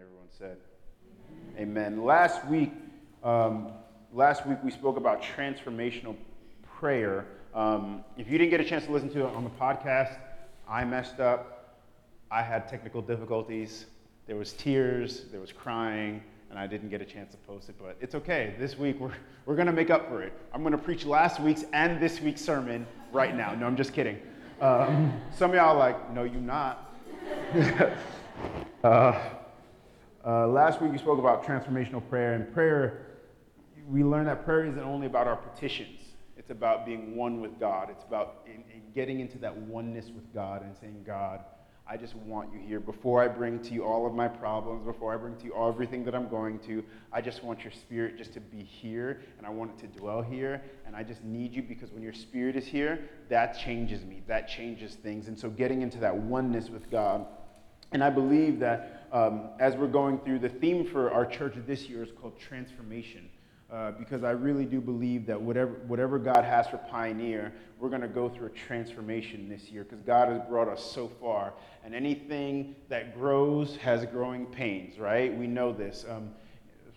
[0.00, 0.56] everyone said,
[1.58, 2.02] Amen.
[2.04, 2.72] Last week,
[3.22, 3.72] um,
[4.14, 6.16] last week we spoke about transformational
[6.78, 7.26] prayer.
[7.54, 10.16] Um, if you didn't get a chance to listen to it on the podcast,
[10.66, 11.76] I messed up.
[12.30, 13.86] I had technical difficulties.
[14.26, 15.24] There was tears.
[15.30, 18.54] There was crying and I didn't get a chance to post it, but it's okay.
[18.58, 19.12] This week we're,
[19.44, 20.32] we're going to make up for it.
[20.54, 23.54] I'm going to preach last week's and this week's sermon right now.
[23.54, 24.18] No, I'm just kidding.
[24.62, 26.96] Um, some of y'all like, no, you not.
[28.84, 29.20] uh,
[30.26, 33.06] uh, last week we spoke about transformational prayer, and prayer,
[33.88, 35.98] we learned that prayer isn't only about our petitions.
[36.36, 37.88] It's about being one with God.
[37.90, 41.40] It's about in, in getting into that oneness with God and saying, God,
[41.86, 42.80] I just want you here.
[42.80, 46.04] Before I bring to you all of my problems, before I bring to you everything
[46.04, 49.50] that I'm going to, I just want your spirit just to be here and I
[49.50, 50.62] want it to dwell here.
[50.86, 54.22] And I just need you because when your spirit is here, that changes me.
[54.28, 55.28] That changes things.
[55.28, 57.26] And so getting into that oneness with God.
[57.92, 61.88] And I believe that um, as we're going through, the theme for our church this
[61.88, 63.28] year is called transformation.
[63.72, 68.02] Uh, because I really do believe that whatever, whatever God has for Pioneer, we're going
[68.02, 71.52] to go through a transformation this year because God has brought us so far.
[71.84, 75.32] And anything that grows has growing pains, right?
[75.32, 76.04] We know this.
[76.08, 76.30] Um,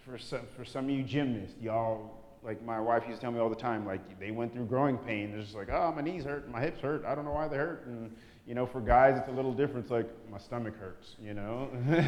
[0.04, 2.10] for, some, for some of you gymnasts, y'all,
[2.42, 4.98] like my wife used to tell me all the time, like they went through growing
[4.98, 5.32] pain.
[5.36, 7.06] It's just like, oh, my knees hurt, my hips hurt.
[7.06, 7.86] I don't know why they hurt.
[7.86, 8.12] And,
[8.46, 9.86] you know, for guys, it's a little different.
[9.86, 11.70] It's like, my stomach hurts, you know?
[11.90, 12.06] like,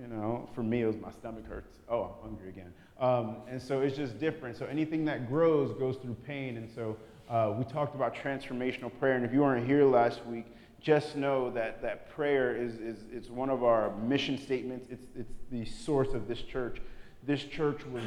[0.00, 1.78] you know, for me, it was my stomach hurts.
[1.88, 2.72] Oh, I'm hungry again.
[3.00, 4.56] Um, and so it's just different.
[4.56, 6.56] So anything that grows goes through pain.
[6.56, 6.96] And so
[7.28, 9.16] uh, we talked about transformational prayer.
[9.16, 10.46] And if you weren't here last week,
[10.80, 14.86] just know that, that prayer is, is it's one of our mission statements.
[14.88, 16.78] It's, it's the source of this church.
[17.24, 18.04] This church was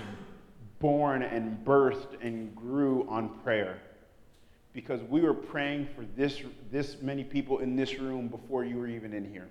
[0.79, 3.79] born and birthed and grew on prayer
[4.75, 8.87] because we were praying for this, this many people in this room before you were
[8.87, 9.47] even in here.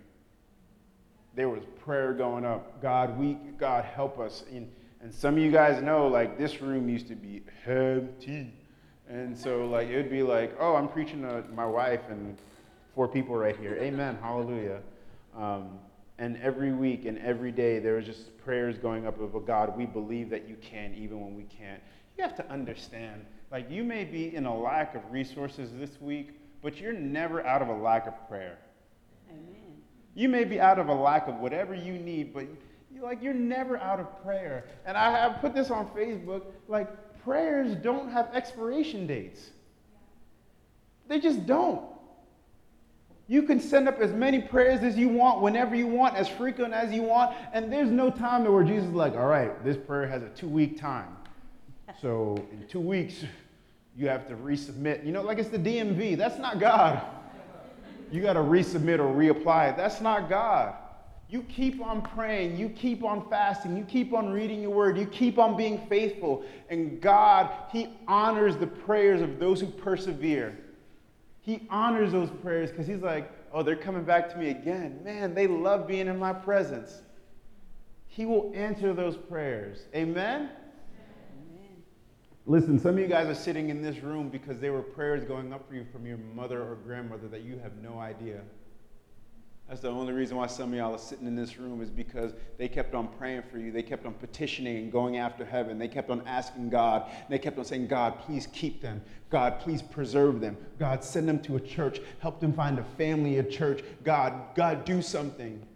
[1.34, 2.80] There was prayer going up.
[2.82, 4.44] God, we, God, help us.
[4.52, 8.52] In, and some of you guys know, like, this room used to be empty.
[9.08, 12.36] And so, like, it would be like, oh, I'm preaching to my wife and
[12.94, 13.76] four people right here.
[13.80, 14.18] Amen.
[14.20, 14.80] Hallelujah.
[15.36, 15.78] Um,
[16.18, 19.76] and every week and every day, there was just prayers going up of, oh, God,
[19.76, 21.80] we believe that you can even when we can't.
[22.16, 26.30] You have to understand, like, you may be in a lack of resources this week,
[26.60, 28.58] but you're never out of a lack of prayer.
[29.30, 29.76] Amen.
[30.16, 32.46] You may be out of a lack of whatever you need, but
[33.00, 34.64] like you're never out of prayer.
[34.84, 36.88] And I have put this on Facebook, like
[37.22, 39.50] prayers don't have expiration dates.
[41.06, 41.80] They just don't.
[43.28, 46.74] You can send up as many prayers as you want, whenever you want, as frequent
[46.74, 50.08] as you want, and there's no time where Jesus is like, all right, this prayer
[50.08, 51.18] has a two week time.
[52.02, 53.24] So in two weeks,
[53.96, 55.04] you have to resubmit.
[55.04, 56.16] You know, like it's the DMV.
[56.16, 57.02] That's not God.
[58.10, 59.76] You got to resubmit or reapply.
[59.76, 60.74] That's not God.
[61.28, 65.06] You keep on praying, you keep on fasting, you keep on reading your word, you
[65.06, 66.44] keep on being faithful.
[66.68, 70.56] And God, He honors the prayers of those who persevere.
[71.40, 75.00] He honors those prayers because He's like, oh, they're coming back to me again.
[75.02, 77.02] Man, they love being in my presence.
[78.06, 79.86] He will answer those prayers.
[79.94, 80.50] Amen?
[82.46, 85.50] Listen, some of you guys are sitting in this room because there were prayers going
[85.52, 88.42] up for you from your mother or grandmother that you have no idea.
[89.66, 92.34] That's the only reason why some of y'all are sitting in this room is because
[92.58, 93.72] they kept on praying for you.
[93.72, 95.78] They kept on petitioning and going after heaven.
[95.78, 97.10] They kept on asking God.
[97.30, 99.00] they kept on saying, God, please keep them.
[99.30, 100.58] God, please preserve them.
[100.78, 102.00] God, send them to a church.
[102.18, 103.82] Help them find a family, a church.
[104.02, 105.66] God, God, do something.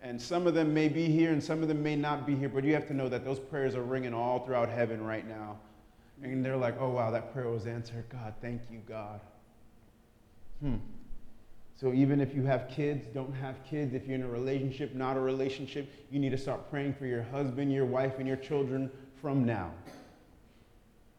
[0.00, 2.48] And some of them may be here and some of them may not be here,
[2.48, 5.58] but you have to know that those prayers are ringing all throughout heaven right now.
[6.22, 8.04] And they're like, oh, wow, that prayer was answered.
[8.08, 9.20] God, thank you, God.
[10.60, 10.76] Hmm.
[11.74, 15.16] So even if you have kids, don't have kids, if you're in a relationship, not
[15.16, 18.88] a relationship, you need to start praying for your husband, your wife, and your children
[19.20, 19.72] from now.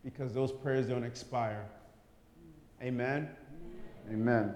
[0.05, 1.65] Because those prayers don't expire.
[2.81, 3.29] Amen?
[4.09, 4.55] Amen.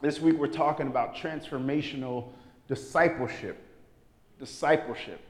[0.00, 2.28] This week we're talking about transformational
[2.68, 3.58] discipleship.
[4.38, 5.20] Discipleship.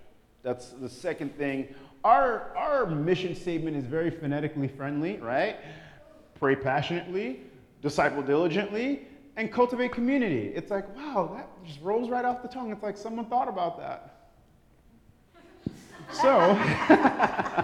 [0.45, 1.75] That's the second thing.
[2.05, 5.57] Our, our mission statement is very phonetically friendly, right?
[6.39, 7.41] Pray passionately,
[7.81, 10.53] disciple diligently, and cultivate community.
[10.55, 12.71] It's like, wow, that just rolls right off the tongue.
[12.71, 14.31] It's like someone thought about that.
[16.13, 16.55] so,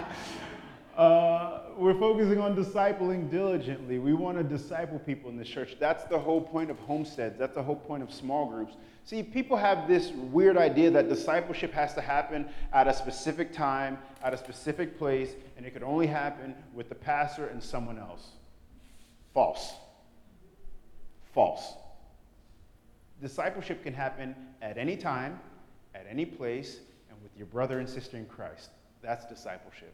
[2.21, 3.97] focusing on discipling diligently.
[3.97, 5.77] We want to disciple people in the church.
[5.79, 7.39] That's the whole point of homesteads.
[7.39, 8.75] That's the whole point of small groups.
[9.05, 13.97] See, people have this weird idea that discipleship has to happen at a specific time,
[14.23, 18.27] at a specific place, and it could only happen with the pastor and someone else.
[19.33, 19.73] False.
[21.33, 21.73] False.
[23.19, 25.39] Discipleship can happen at any time,
[25.95, 28.69] at any place and with your brother and sister in Christ.
[29.01, 29.93] That's discipleship.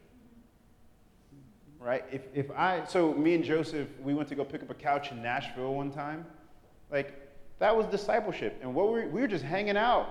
[1.80, 2.04] Right?
[2.10, 5.12] If, if I, so me and Joseph, we went to go pick up a couch
[5.12, 6.26] in Nashville one time.
[6.90, 7.28] Like,
[7.58, 8.58] that was discipleship.
[8.62, 10.08] And what we, we were just hanging out.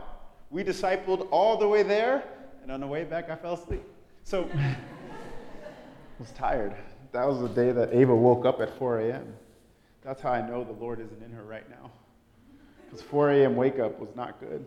[0.49, 2.23] We discipled all the way there,
[2.63, 3.83] and on the way back, I fell asleep.
[4.23, 4.75] So, I
[6.19, 6.73] was tired.
[7.11, 9.33] That was the day that Ava woke up at 4 a.m.
[10.03, 11.91] That's how I know the Lord isn't in her right now.
[12.85, 13.55] Because 4 a.m.
[13.57, 14.65] wake up was not good.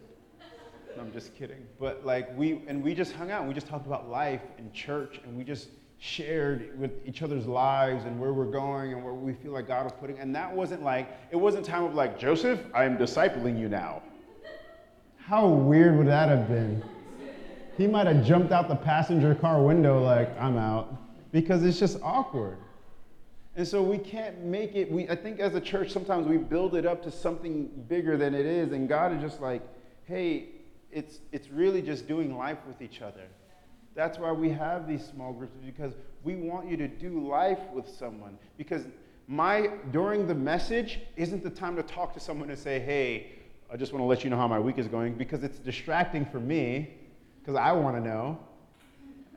[0.99, 1.67] I'm just kidding.
[1.79, 4.73] But like we, and we just hung out and we just talked about life and
[4.73, 5.69] church and we just
[6.01, 9.85] shared with each other's lives and where we're going and where we feel like God
[9.85, 10.19] was putting.
[10.19, 14.03] And that wasn't like, it wasn't time of like, Joseph, I am discipling you now.
[15.19, 16.83] How weird would that have been?
[17.77, 20.97] He might have jumped out the passenger car window like, I'm out.
[21.33, 22.57] Because it's just awkward.
[23.57, 26.75] And so we can't make it, we, I think as a church, sometimes we build
[26.77, 28.73] it up to something bigger than it is.
[28.73, 29.61] And God is just like,
[30.05, 30.47] hey,
[30.91, 33.27] it's, it's really just doing life with each other.
[33.95, 37.89] That's why we have these small groups, because we want you to do life with
[37.89, 38.39] someone.
[38.57, 38.85] Because
[39.27, 43.33] my, during the message, isn't the time to talk to someone and say, hey,
[43.73, 46.25] I just want to let you know how my week is going, because it's distracting
[46.25, 46.95] for me,
[47.41, 48.39] because I want to know.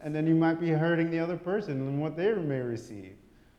[0.02, 3.16] And then you might be hurting the other person and what they may receive.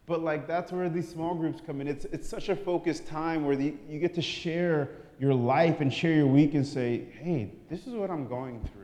[0.06, 1.88] But like that's where these small groups come in.
[1.88, 5.92] It's, it's such a focused time where the, you get to share your life and
[5.92, 8.83] share your week and say, hey, this is what I'm going through.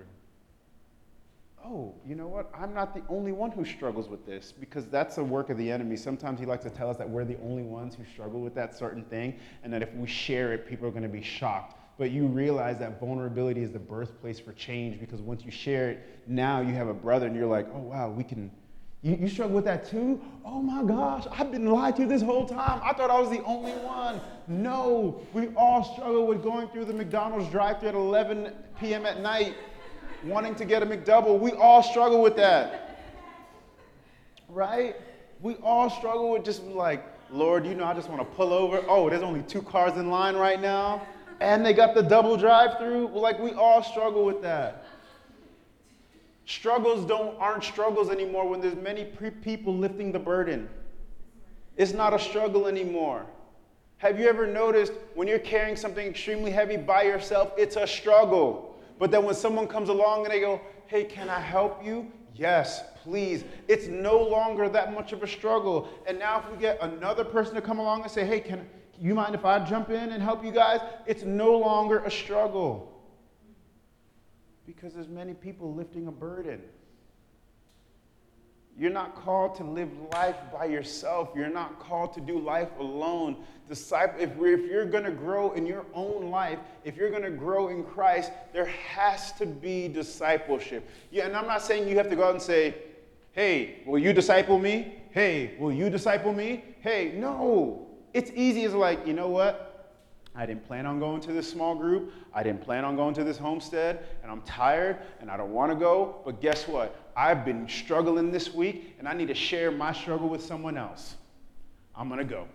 [1.65, 2.51] Oh, you know what?
[2.55, 5.71] I'm not the only one who struggles with this because that's the work of the
[5.71, 5.97] enemy.
[5.97, 8.77] Sometimes he likes to tell us that we're the only ones who struggle with that
[8.77, 11.77] certain thing and that if we share it, people are going to be shocked.
[11.99, 16.21] But you realize that vulnerability is the birthplace for change because once you share it,
[16.27, 18.51] now you have a brother and you're like, oh, wow, we can
[19.03, 20.21] you, you struggle with that too?
[20.45, 22.81] Oh my gosh, I've been lied to this whole time.
[22.85, 24.21] I thought I was the only one.
[24.47, 29.07] No, we all struggle with going through the McDonald's drive thru at 11 p.m.
[29.07, 29.55] at night,
[30.25, 31.39] wanting to get a McDouble.
[31.39, 33.01] We all struggle with that.
[34.49, 34.97] Right?
[35.41, 38.83] We all struggle with just like, Lord, you know, I just want to pull over.
[38.89, 41.07] Oh, there's only two cars in line right now,
[41.41, 43.09] and they got the double drive through.
[43.09, 44.85] Like, we all struggle with that.
[46.45, 50.69] Struggles don't aren't struggles anymore when there's many pre- people lifting the burden.
[51.77, 53.25] It's not a struggle anymore.
[53.99, 58.70] Have you ever noticed when you're carrying something extremely heavy by yourself, it's a struggle.
[59.01, 62.85] But then when someone comes along and they go, "Hey, can I help you?" Yes,
[63.03, 63.45] please.
[63.67, 65.89] It's no longer that much of a struggle.
[66.07, 68.69] And now if we get another person to come along and say, "Hey, can
[68.99, 72.93] you mind if I jump in and help you guys?" It's no longer a struggle.
[74.67, 76.61] Because there's many people lifting a burden.
[78.79, 81.31] You're not called to live life by yourself.
[81.35, 83.37] You're not called to do life alone.
[83.69, 87.31] Disciple, if, if you're going to grow in your own life, if you're going to
[87.31, 90.89] grow in Christ, there has to be discipleship.
[91.11, 92.75] Yeah, and I'm not saying you have to go out and say,
[93.33, 94.95] hey, will you disciple me?
[95.11, 96.65] Hey, will you disciple me?
[96.81, 97.87] Hey, no.
[98.15, 99.71] It's easy as like, you know what?
[100.35, 102.13] I didn't plan on going to this small group.
[102.33, 105.73] I didn't plan on going to this homestead, and I'm tired and I don't want
[105.73, 106.21] to go.
[106.25, 107.10] But guess what?
[107.21, 111.17] I've been struggling this week, and I need to share my struggle with someone else.
[111.95, 112.49] I'm going to go.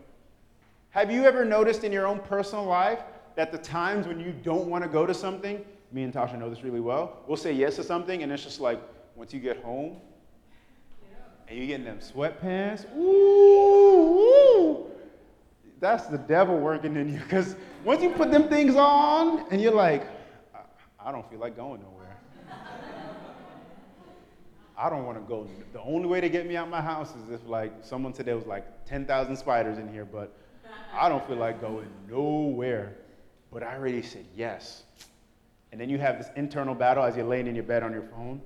[0.89, 3.03] Have you ever noticed in your own personal life
[3.35, 6.49] that the times when you don't want to go to something, me and Tasha know
[6.49, 8.81] this really well, we'll say yes to something, and it's just like
[9.15, 9.97] once you get home
[11.47, 14.85] and you get in them sweatpants, ooh, ooh
[15.79, 17.19] that's the devil working in you.
[17.19, 20.07] Because once you put them things on and you're like,
[20.55, 20.61] I,
[21.09, 21.94] I don't feel like going nowhere.
[24.77, 25.47] I don't want to go.
[25.73, 28.45] The only way to get me out my house is if like someone today was
[28.45, 30.35] like 10,000 spiders in here, but
[30.93, 32.95] I don't feel like going nowhere.
[33.51, 34.83] But I already said yes.
[35.71, 38.03] And then you have this internal battle as you're laying in your bed on your
[38.03, 38.41] phone.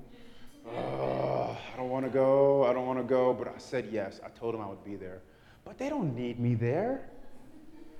[0.68, 2.64] Oh, I don't want to go.
[2.64, 3.34] I don't want to go.
[3.34, 4.20] But I said yes.
[4.24, 5.20] I told them I would be there.
[5.64, 7.08] But they don't need me there.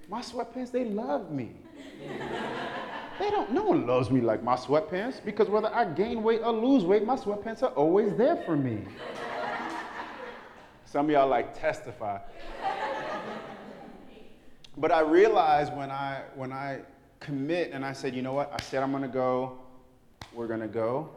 [0.09, 1.53] My sweatpants, they love me.
[3.21, 6.53] They don't, no one loves me like my sweatpants because whether I gain weight or
[6.53, 8.83] lose weight, my sweatpants are always there for me.
[10.87, 12.19] Some of y'all like testify.
[14.79, 16.81] But I realized when I when I
[17.21, 18.51] commit and I said, you know what?
[18.55, 19.59] I said I'm gonna go,
[20.33, 21.11] we're gonna go.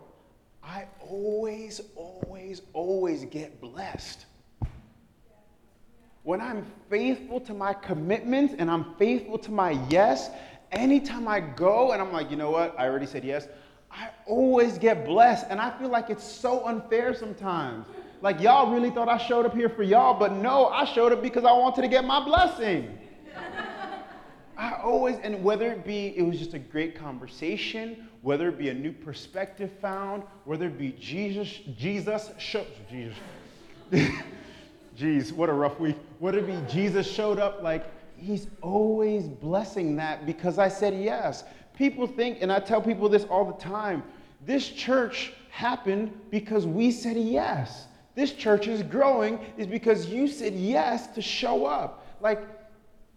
[0.62, 4.26] I always, always, always get blessed
[6.24, 10.32] when I'm faithful to my commitments and I'm faithful to my yes,
[10.74, 13.48] anytime I go and I'm like, you know what, I already said yes,
[13.92, 15.48] I always get blessed.
[15.50, 17.86] And I feel like it's so unfair sometimes.
[18.22, 21.22] Like, y'all really thought I showed up here for y'all, but no, I showed up
[21.22, 22.98] because I wanted to get my blessing.
[24.58, 28.70] I always, and whether it be, it was just a great conversation, whether it be
[28.70, 33.18] a new perspective found, whether it be Jesus, Jesus, show, Jesus,
[34.98, 35.98] Jeez, what a rough week.
[36.20, 37.86] Whether it be Jesus showed up, like,
[38.24, 41.44] he's always blessing that because I said yes.
[41.78, 44.04] People think, and I tell people this all the time,
[44.46, 47.86] this church happened because we said yes.
[48.16, 52.06] This church is growing is because you said yes to show up.
[52.22, 52.48] Like,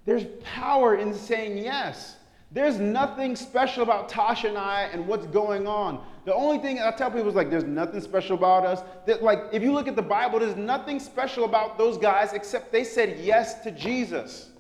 [0.05, 2.17] there's power in saying yes.
[2.53, 6.05] There's nothing special about Tasha and I and what's going on.
[6.25, 8.83] The only thing I tell people is like, there's nothing special about us.
[9.07, 12.73] That, like, if you look at the Bible, there's nothing special about those guys except
[12.73, 14.51] they said yes to Jesus.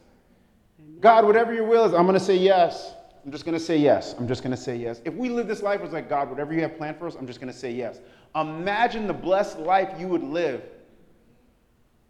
[1.00, 2.94] God, whatever your will is, I'm going to say yes.
[3.24, 4.14] I'm just going to say yes.
[4.18, 5.00] I'm just going to say yes.
[5.04, 7.26] If we live this life, it's like, God, whatever you have planned for us, I'm
[7.26, 8.00] just going to say yes.
[8.34, 10.62] Imagine the blessed life you would live.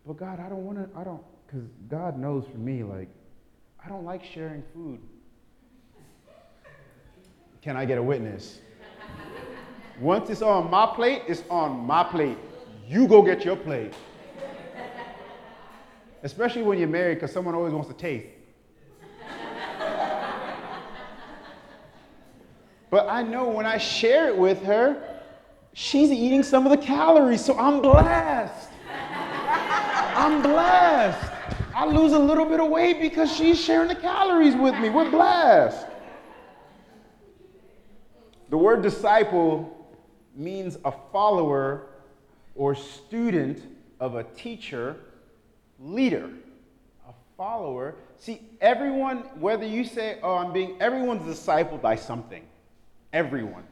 [0.07, 3.09] But God, I don't want to, I don't, because God knows for me, like,
[3.85, 5.01] I don't like sharing food.
[7.63, 8.61] Can I get a witness?
[9.99, 12.37] Once it's on my plate, it's on my plate.
[12.87, 13.95] You go get your plate.
[16.23, 18.27] Especially when you're married, because someone always wants to taste.
[22.91, 25.21] But I know when I share it with her,
[25.73, 28.71] she's eating some of the calories, so I'm blessed.
[28.99, 31.33] I'm blessed.
[31.75, 34.89] I lose a little bit of weight because she's sharing the calories with me.
[34.89, 35.87] We're blessed.
[38.49, 39.87] The word disciple
[40.35, 41.89] means a follower
[42.55, 43.63] or student
[44.01, 44.97] of a teacher,
[45.79, 46.31] leader.
[47.09, 47.97] A follower.
[48.17, 52.43] See, everyone, whether you say, oh, I'm being, everyone's discipled by something.
[53.17, 53.65] Everyone.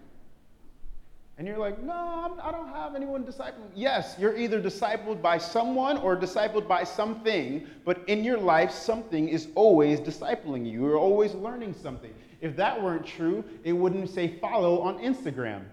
[1.37, 3.69] And you're like, no, I'm, I do not have anyone discipled.
[3.75, 9.29] Yes, you're either discipled by someone or discipled by something, but in your life, something
[9.29, 10.87] is always discipling you.
[10.87, 12.15] You're always learning something.
[12.41, 15.65] If that weren't true, it wouldn't say follow on Instagram.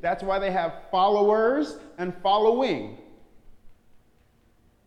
[0.00, 2.96] That's why they have followers and following.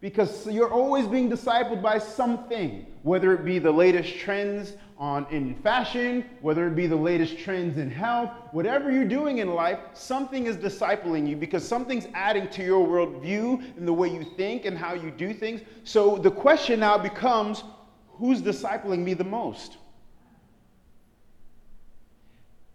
[0.05, 5.55] Because you're always being discipled by something, whether it be the latest trends on in
[5.55, 10.45] fashion, whether it be the latest trends in health, whatever you're doing in life, something
[10.45, 14.77] is discipling you because something's adding to your worldview and the way you think and
[14.77, 15.61] how you do things.
[15.85, 17.63] So the question now becomes
[18.09, 19.77] who's discipling me the most?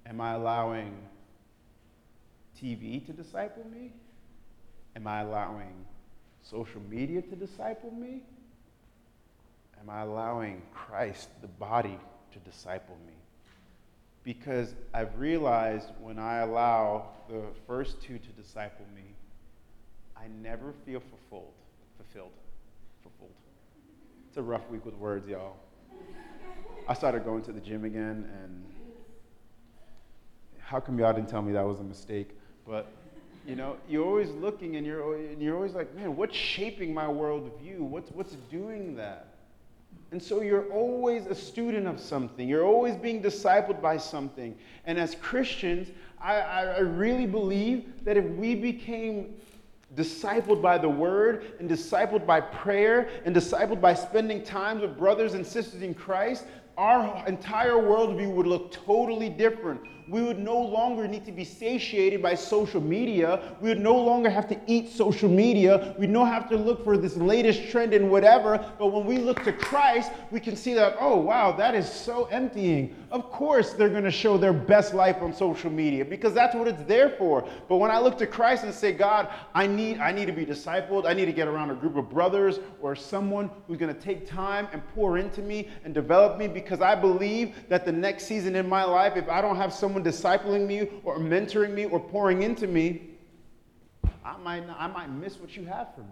[0.05, 0.97] Am I allowing
[2.61, 3.93] TV to disciple me?
[4.97, 5.87] Am I allowing
[6.43, 8.23] social media to disciple me?
[9.81, 11.99] Am I allowing Christ, the body,
[12.33, 13.15] to disciple me?
[14.25, 19.03] Because I've realized when I allow the first two to disciple me,
[20.17, 21.55] I never feel fulfilled.
[21.97, 22.33] Fulfilled.
[23.03, 23.31] Fulfilled.
[24.29, 25.57] It's a rough week with words, y'all.
[26.87, 28.65] I started going to the gym again, and
[30.59, 32.31] how come y'all didn't tell me that was a mistake?
[32.67, 32.93] But
[33.51, 37.07] you know, you're always looking and you're, and you're always like, man, what's shaping my
[37.07, 37.81] worldview?
[37.81, 39.27] What's, what's doing that?
[40.13, 42.49] And so you're always a student of something.
[42.49, 44.57] You're always being discipled by something.
[44.87, 45.89] And as Christians,
[46.21, 49.35] I, I really believe that if we became
[49.97, 55.35] discipled by the word and discipled by prayer and discipled by spending time with brothers
[55.35, 56.45] and sisters in Christ,
[56.79, 59.81] our entire worldview would look totally different
[60.11, 63.55] we would no longer need to be satiated by social media.
[63.61, 65.95] We would no longer have to eat social media.
[65.99, 68.59] We'd no have to look for this latest trend and whatever.
[68.79, 72.25] But when we look to Christ, we can see that, oh, wow, that is so
[72.25, 72.97] emptying.
[73.13, 76.67] Of course, they're going to show their best life on social media because that's what
[76.67, 77.49] it's there for.
[77.69, 80.45] But when I look to Christ and say, God, I need, I need to be
[80.45, 84.01] discipled, I need to get around a group of brothers or someone who's going to
[84.01, 88.25] take time and pour into me and develop me because I believe that the next
[88.25, 91.85] season in my life, if I don't have someone someone discipling me or mentoring me
[91.87, 93.03] or pouring into me,
[94.25, 96.07] I might, not, I might miss what you have for me.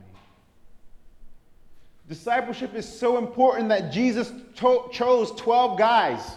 [2.09, 6.37] Discipleship is so important that Jesus to- chose 12 guys.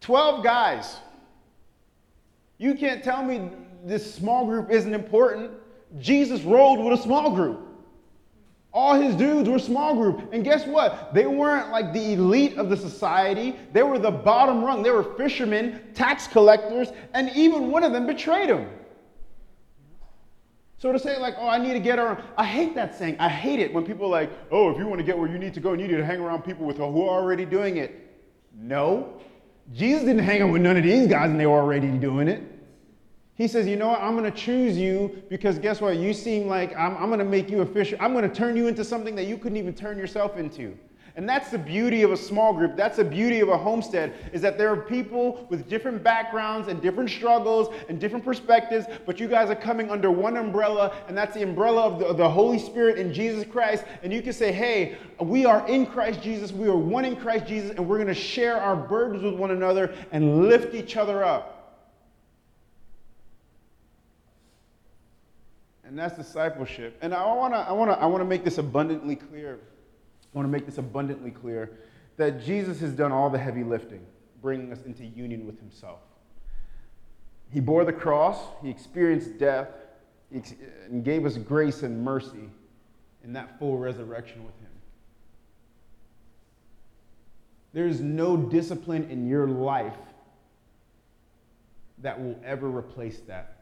[0.00, 0.98] 12 guys.
[2.58, 3.50] You can't tell me
[3.84, 5.50] this small group isn't important.
[5.98, 7.67] Jesus rolled with a small group.
[8.72, 10.32] All his dudes were small group.
[10.32, 11.14] And guess what?
[11.14, 13.56] They weren't like the elite of the society.
[13.72, 14.82] They were the bottom rung.
[14.82, 18.68] They were fishermen, tax collectors, and even one of them betrayed him.
[20.76, 23.16] So to say like, oh, I need to get around, I hate that saying.
[23.18, 25.38] I hate it when people are like, oh, if you want to get where you
[25.38, 28.16] need to go, you need to hang around people with who are already doing it.
[28.54, 29.14] No.
[29.72, 32.42] Jesus didn't hang out with none of these guys and they were already doing it.
[33.38, 34.02] He says, You know what?
[34.02, 35.96] I'm going to choose you because guess what?
[35.96, 37.96] You seem like I'm, I'm going to make you a fisher.
[38.00, 40.76] I'm going to turn you into something that you couldn't even turn yourself into.
[41.14, 42.76] And that's the beauty of a small group.
[42.76, 46.80] That's the beauty of a homestead is that there are people with different backgrounds and
[46.80, 51.34] different struggles and different perspectives, but you guys are coming under one umbrella, and that's
[51.34, 53.84] the umbrella of the, the Holy Spirit in Jesus Christ.
[54.04, 57.46] And you can say, hey, we are in Christ Jesus, we are one in Christ
[57.46, 61.24] Jesus, and we're going to share our burdens with one another and lift each other
[61.24, 61.57] up.
[65.88, 66.98] And that's discipleship.
[67.00, 69.54] And I want to I want to I want to make this abundantly clear.
[69.54, 71.78] I want to make this abundantly clear
[72.18, 74.04] that Jesus has done all the heavy lifting,
[74.42, 76.00] bringing us into union with himself.
[77.50, 79.68] He bore the cross, he experienced death,
[80.30, 82.50] and gave us grace and mercy
[83.24, 84.68] in that full resurrection with him.
[87.72, 89.96] There's no discipline in your life
[91.98, 93.57] that will ever replace that.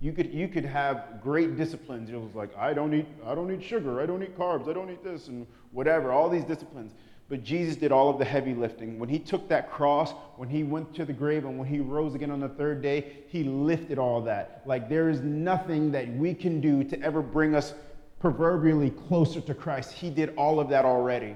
[0.00, 2.08] You could, you could have great disciplines.
[2.08, 4.72] It was like, I don't eat, I don't eat sugar, I don't eat carbs, I
[4.72, 6.92] don't eat this, and whatever, all these disciplines.
[7.28, 8.98] But Jesus did all of the heavy lifting.
[8.98, 12.14] When he took that cross, when he went to the grave, and when he rose
[12.14, 14.62] again on the third day, he lifted all that.
[14.64, 17.74] Like there is nothing that we can do to ever bring us
[18.20, 19.92] proverbially closer to Christ.
[19.92, 21.34] He did all of that already.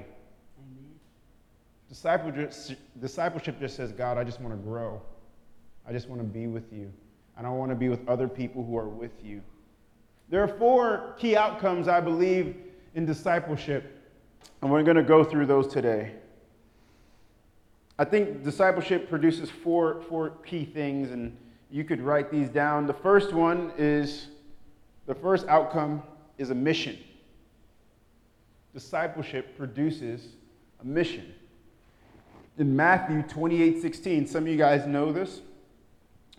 [1.89, 5.03] Discipleship, discipleship just says, God, I just want to grow.
[5.87, 6.91] I just want to be with you
[7.43, 9.43] and I want to be with other people who are with you.
[10.29, 12.55] There are four key outcomes, I believe,
[12.95, 14.01] in discipleship,
[14.61, 16.13] and we're going to go through those today.
[17.99, 21.37] I think discipleship produces four, four key things, and
[21.69, 22.87] you could write these down.
[22.87, 24.29] The first one is
[25.07, 26.05] the first outcome
[26.39, 26.97] is a mission.
[28.73, 30.29] Discipleship produces
[30.81, 31.35] a mission.
[32.57, 35.41] In Matthew 28 16, some of you guys know this.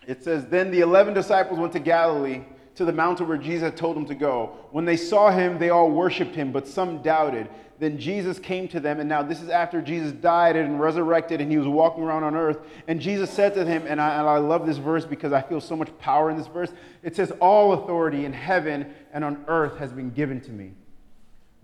[0.06, 2.42] It says, Then the eleven disciples went to Galilee,
[2.76, 4.56] to the mountain where Jesus had told them to go.
[4.72, 7.48] When they saw him, they all worshiped him, but some doubted.
[7.78, 11.50] Then Jesus came to them, and now this is after Jesus died and resurrected, and
[11.50, 12.58] he was walking around on earth.
[12.86, 15.60] And Jesus said to him, and I, and I love this verse because I feel
[15.60, 16.72] so much power in this verse.
[17.02, 20.72] It says, All authority in heaven and on earth has been given to me.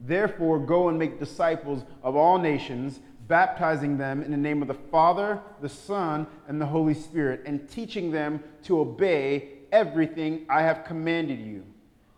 [0.00, 4.74] Therefore, go and make disciples of all nations baptizing them in the name of the
[4.74, 10.84] Father, the Son, and the Holy Spirit, and teaching them to obey everything I have
[10.84, 11.64] commanded you.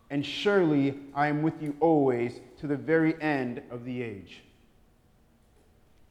[0.09, 4.43] And surely I am with you always to the very end of the age.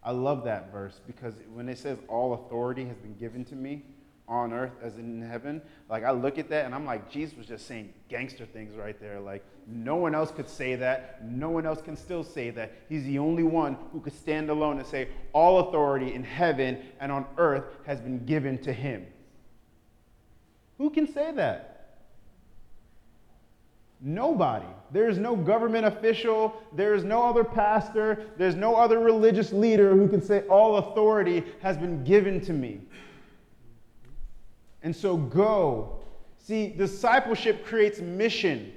[0.04, 3.84] I love that verse because when it says all authority has been given to me,
[4.32, 5.62] on earth as in heaven.
[5.90, 8.98] Like I look at that and I'm like, Jesus was just saying gangster things right
[9.00, 9.20] there.
[9.20, 11.24] Like no one else could say that.
[11.30, 12.72] No one else can still say that.
[12.88, 17.12] He's the only one who could stand alone and say, all authority in heaven and
[17.12, 19.06] on earth has been given to him.
[20.78, 21.72] Who can say that?
[24.00, 24.66] Nobody.
[24.92, 26.56] There's no government official.
[26.74, 28.32] There's no other pastor.
[28.38, 32.82] There's no other religious leader who can say, All authority has been given to me.
[34.84, 36.00] And so go.
[36.38, 38.74] See, discipleship creates mission.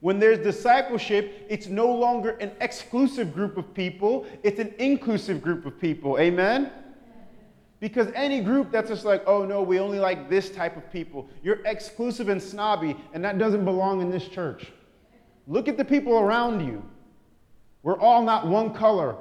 [0.00, 5.66] When there's discipleship, it's no longer an exclusive group of people, it's an inclusive group
[5.66, 6.18] of people.
[6.18, 6.70] Amen?
[7.80, 11.28] Because any group that's just like, oh no, we only like this type of people,
[11.42, 14.70] you're exclusive and snobby, and that doesn't belong in this church.
[15.46, 16.82] Look at the people around you.
[17.82, 19.16] We're all not one color.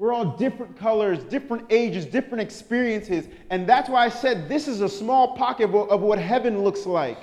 [0.00, 3.28] We're all different colors, different ages, different experiences.
[3.50, 7.18] And that's why I said this is a small pocket of what heaven looks like.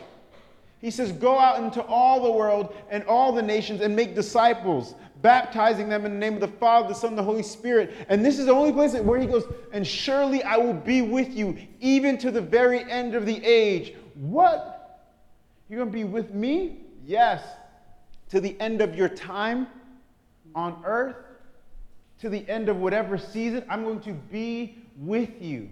[0.79, 4.93] He says, Go out into all the world and all the nations and make disciples,
[5.23, 7.95] baptizing them in the name of the Father, the Son, and the Holy Spirit.
[8.09, 11.35] And this is the only place where he goes, And surely I will be with
[11.35, 13.95] you even to the very end of the age.
[14.13, 15.01] What?
[15.67, 16.81] You're going to be with me?
[17.07, 17.43] Yes.
[18.29, 19.65] To the end of your time
[20.53, 21.15] on earth?
[22.19, 25.69] To the end of whatever season, I'm going to be with you.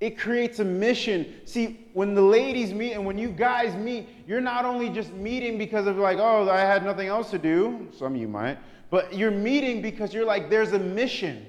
[0.00, 1.34] It creates a mission.
[1.44, 5.56] See, when the ladies meet and when you guys meet, you're not only just meeting
[5.56, 7.88] because of like, oh, I had nothing else to do.
[7.96, 8.58] Some of you might.
[8.90, 11.46] But you're meeting because you're like, there's a mission.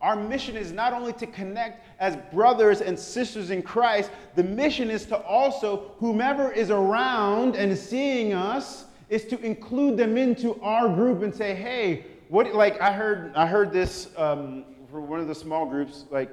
[0.00, 4.90] Our mission is not only to connect as brothers and sisters in Christ, the mission
[4.90, 10.88] is to also, whomever is around and seeing us, is to include them into our
[10.88, 15.28] group and say, hey, what like I heard I heard this um, for one of
[15.28, 16.04] the small groups.
[16.10, 16.30] Like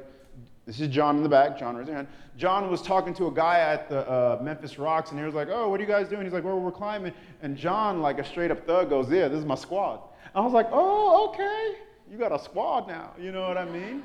[0.66, 1.58] this is John in the back.
[1.58, 2.08] John raise your hand.
[2.38, 5.48] John was talking to a guy at the uh, Memphis Rox, and he was like,
[5.50, 8.26] "Oh, what are you guys doing?" He's like, "Well, we're climbing." And John, like a
[8.26, 10.02] straight up thug, goes, "Yeah, this is my squad."
[10.34, 11.76] I was like, "Oh, okay.
[12.12, 14.04] You got a squad now." You know what I mean?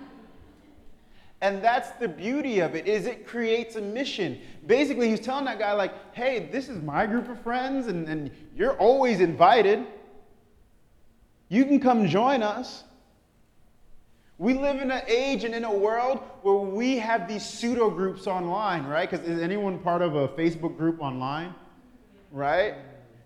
[1.43, 4.39] And that's the beauty of it is it creates a mission.
[4.67, 8.31] Basically, he's telling that guy like, "Hey, this is my group of friends, and, and
[8.55, 9.87] you're always invited."
[11.51, 12.85] You can come join us.
[14.39, 18.27] We live in an age and in a world where we have these pseudo groups
[18.27, 19.11] online, right?
[19.11, 21.55] Because is anyone part of a Facebook group online?
[22.33, 22.77] Right?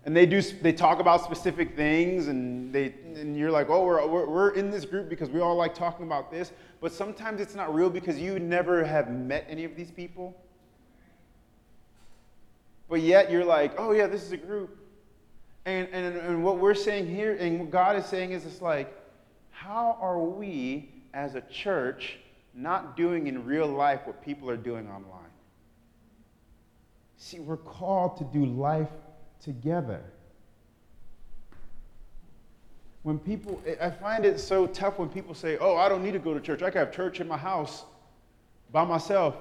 [0.03, 4.05] And they do they talk about specific things and they and you're like, oh, we're,
[4.07, 6.51] we're, we're in this group because we all like talking about this.
[6.81, 10.35] But sometimes it's not real because you never have met any of these people.
[12.89, 14.84] But yet you're like, oh yeah, this is a group.
[15.65, 18.95] And, and, and what we're saying here, and what God is saying is it's like,
[19.49, 22.17] how are we as a church
[22.53, 25.23] not doing in real life what people are doing online?
[27.17, 28.89] See, we're called to do life
[29.41, 30.03] together.
[33.01, 36.19] When people, I find it so tough when people say, oh, I don't need to
[36.19, 36.61] go to church.
[36.61, 37.85] I can have church in my house
[38.71, 39.35] by myself.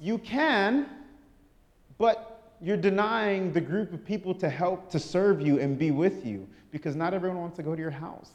[0.00, 0.86] You can,
[1.98, 6.26] but you're denying the group of people to help to serve you and be with
[6.26, 8.30] you because not everyone wants to go to your house.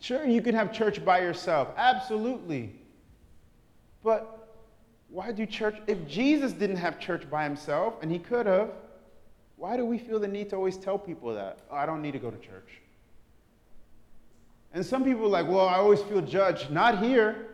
[0.00, 1.68] Sure, you can have church by yourself.
[1.76, 2.72] Absolutely.
[4.04, 4.54] But
[5.08, 5.78] why do church?
[5.86, 8.70] If Jesus didn't have church by himself, and he could have,
[9.56, 11.58] why do we feel the need to always tell people that?
[11.70, 12.80] Oh, I don't need to go to church.
[14.74, 16.70] And some people are like, well, I always feel judged.
[16.70, 17.46] Not here.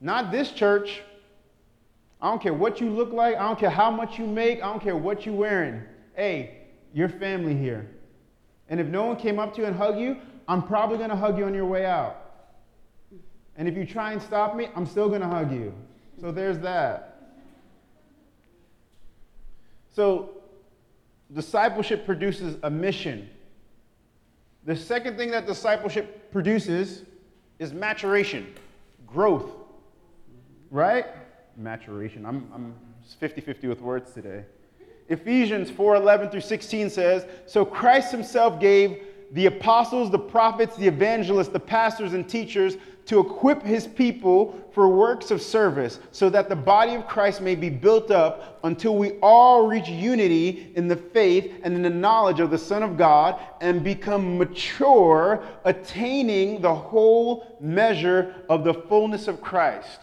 [0.00, 1.02] Not this church.
[2.20, 3.36] I don't care what you look like.
[3.36, 4.58] I don't care how much you make.
[4.62, 5.82] I don't care what you're wearing.
[6.16, 6.58] Hey,
[6.92, 7.88] your family here.
[8.68, 10.16] And if no one came up to you and hugged you,
[10.48, 12.24] I'm probably going to hug you on your way out.
[13.56, 15.74] And if you try and stop me, I'm still going to hug you.
[16.20, 17.34] So there's that.
[19.94, 20.30] So
[21.32, 23.28] discipleship produces a mission.
[24.64, 27.04] The second thing that discipleship produces
[27.58, 28.54] is maturation,
[29.06, 29.50] growth.
[30.70, 31.06] Right?
[31.58, 32.24] Maturation.
[32.24, 32.74] I'm, I'm
[33.18, 34.44] 50 50 with words today.
[35.08, 40.86] Ephesians 4 11 through 16 says, So Christ himself gave the apostles, the prophets, the
[40.86, 46.50] evangelists, the pastors, and teachers to equip his people for works of service, so that
[46.50, 50.96] the body of Christ may be built up until we all reach unity in the
[50.96, 56.74] faith and in the knowledge of the Son of God and become mature, attaining the
[56.74, 60.00] whole measure of the fullness of Christ.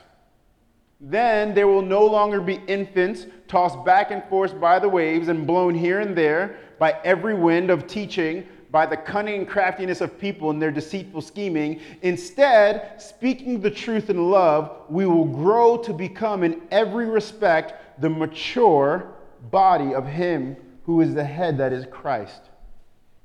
[1.08, 5.46] Then there will no longer be infants tossed back and forth by the waves and
[5.46, 10.20] blown here and there by every wind of teaching, by the cunning and craftiness of
[10.20, 11.80] people and their deceitful scheming.
[12.02, 18.10] Instead, speaking the truth in love, we will grow to become, in every respect, the
[18.10, 19.14] mature
[19.52, 22.50] body of Him who is the head, that is Christ.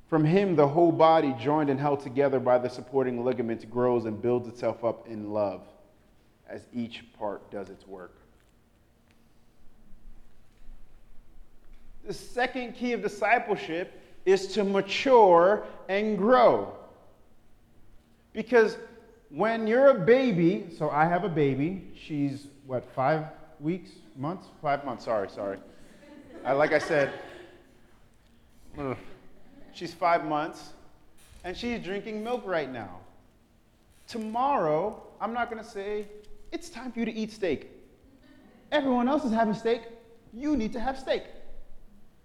[0.06, 4.20] From Him, the whole body, joined and held together by the supporting ligaments, grows and
[4.20, 5.62] builds itself up in love
[6.50, 8.16] as each part does its work.
[12.06, 16.74] The second key of discipleship is to mature and grow.
[18.32, 18.76] Because
[19.30, 23.26] when you're a baby, so I have a baby, she's what, five
[23.60, 24.48] weeks, months?
[24.60, 25.58] Five months, sorry, sorry.
[26.44, 27.12] I, like I said,
[29.72, 30.72] she's five months,
[31.44, 32.98] and she's drinking milk right now.
[34.08, 36.06] Tomorrow, I'm not going to say,
[36.52, 37.70] it's time for you to eat steak.
[38.72, 39.82] Everyone else is having steak.
[40.32, 41.24] You need to have steak.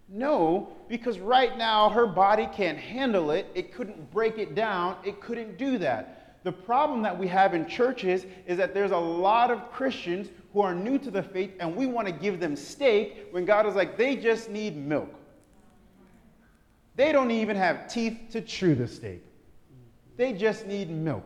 [0.08, 3.48] No, because right now her body can't handle it.
[3.56, 4.98] It couldn't break it down.
[5.04, 6.42] It couldn't do that.
[6.44, 10.62] The problem that we have in churches is that there's a lot of Christians who
[10.62, 13.74] are new to the faith and we want to give them steak when God is
[13.74, 15.10] like, they just need milk.
[16.96, 19.24] They don't even have teeth to chew the steak.
[20.18, 21.26] They just need milk.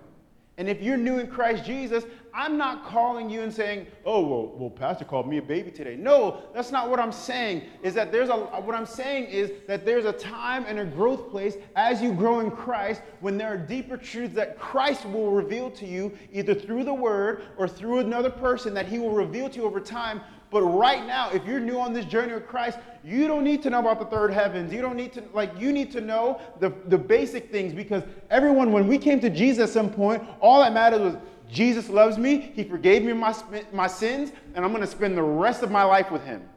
[0.60, 4.52] And if you're new in Christ Jesus, I'm not calling you and saying, oh, well,
[4.58, 5.96] well, Pastor called me a baby today.
[5.96, 7.64] No, that's not what I'm saying.
[7.82, 11.32] Is that there's a, what I'm saying is that there's a time and a growth
[11.32, 15.72] place as you grow in Christ when there are deeper truths that Christ will reveal
[15.72, 19.60] to you, either through the word or through another person that he will reveal to
[19.60, 20.20] you over time.
[20.52, 23.70] But right now, if you're new on this journey with Christ, you don't need to
[23.70, 24.74] know about the third heavens.
[24.74, 28.72] You don't need to, like, you need to know the, the basic things because everyone,
[28.72, 31.16] when we came to Jesus at some point, all that mattered was
[31.50, 33.36] Jesus loves me, He forgave me my,
[33.72, 36.48] my sins, and I'm going to spend the rest of my life with Him.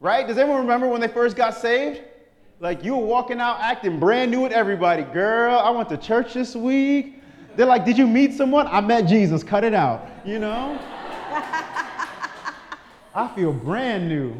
[0.00, 0.26] Right?
[0.26, 2.02] Does everyone remember when they first got saved?
[2.60, 5.02] Like you were walking out acting brand new with everybody.
[5.02, 7.20] Girl, I went to church this week.
[7.56, 8.66] They're like, Did you meet someone?
[8.68, 9.42] I met Jesus.
[9.42, 10.08] Cut it out.
[10.24, 10.78] You know?
[13.14, 14.34] I feel brand new.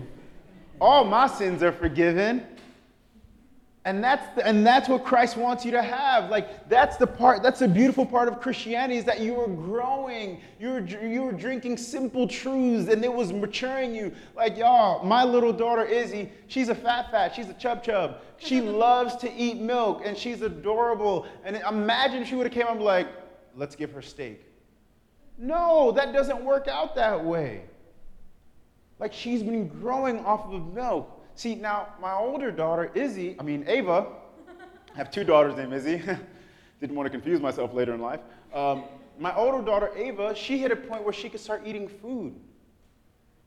[0.81, 2.45] All my sins are forgiven.
[3.87, 6.31] And that's, the, and that's what Christ wants you to have.
[6.31, 10.41] Like, that's the part, that's the beautiful part of Christianity is that you were growing.
[10.59, 14.11] You were, you were drinking simple truths and it was maturing you.
[14.35, 17.35] Like, y'all, my little daughter Izzy, she's a fat fat.
[17.35, 18.23] She's a chub chub.
[18.39, 21.27] She loves to eat milk and she's adorable.
[21.45, 23.09] And imagine if she would have came up like,
[23.55, 24.47] let's give her steak.
[25.37, 27.65] No, that doesn't work out that way.
[28.98, 31.11] Like, she's been growing off of milk.
[31.35, 34.07] See, now my older daughter, Izzy, I mean, Ava,
[34.94, 36.00] I have two daughters named Izzy.
[36.80, 38.20] Didn't want to confuse myself later in life.
[38.52, 38.85] Um,
[39.18, 42.35] my older daughter, Ava, she hit a point where she could start eating food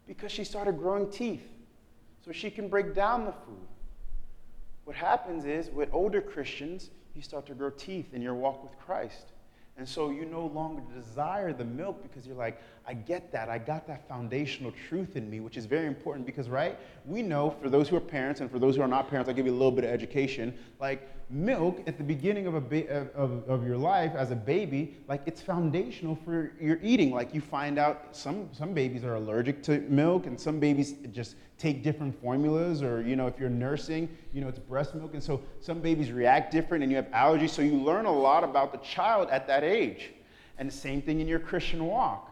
[0.06, 1.48] because she started growing teeth
[2.24, 3.68] so she can break down the food.
[4.84, 8.78] What happens is, with older Christians, you start to grow teeth in your walk with
[8.80, 9.34] Christ.
[9.78, 13.48] And so you no longer desire the milk because you're like, I get that.
[13.48, 16.80] I got that foundational truth in me, which is very important because, right?
[17.06, 19.36] We know for those who are parents and for those who are not parents, I'll
[19.36, 20.58] give you a little bit of education.
[20.80, 24.98] Like, milk at the beginning of, a ba- of, of your life as a baby,
[25.08, 27.12] like, it's foundational for your eating.
[27.12, 31.36] Like, you find out some, some babies are allergic to milk and some babies just
[31.58, 35.24] take different formulas or you know if you're nursing you know it's breast milk and
[35.24, 38.72] so some babies react different and you have allergies so you learn a lot about
[38.72, 40.12] the child at that age.
[40.60, 42.32] And the same thing in your christian walk.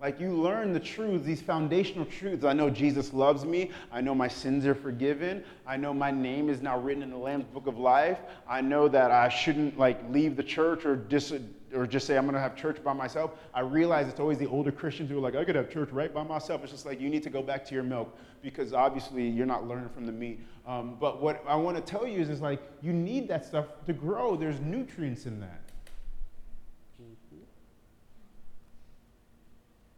[0.00, 2.44] Like you learn the truths these foundational truths.
[2.44, 3.70] I know jesus loves me.
[3.92, 5.44] I know my sins are forgiven.
[5.66, 8.18] I know my name is now written in the lamb's book of life.
[8.48, 11.32] I know that i shouldn't like leave the church or dis
[11.74, 13.32] or just say I'm going to have church by myself.
[13.52, 16.12] I realize it's always the older Christians who are like, I could have church right
[16.12, 16.62] by myself.
[16.62, 19.66] It's just like you need to go back to your milk because obviously you're not
[19.66, 20.40] learning from the meat.
[20.66, 23.66] Um, but what I want to tell you is, is like you need that stuff
[23.86, 24.36] to grow.
[24.36, 25.60] There's nutrients in that.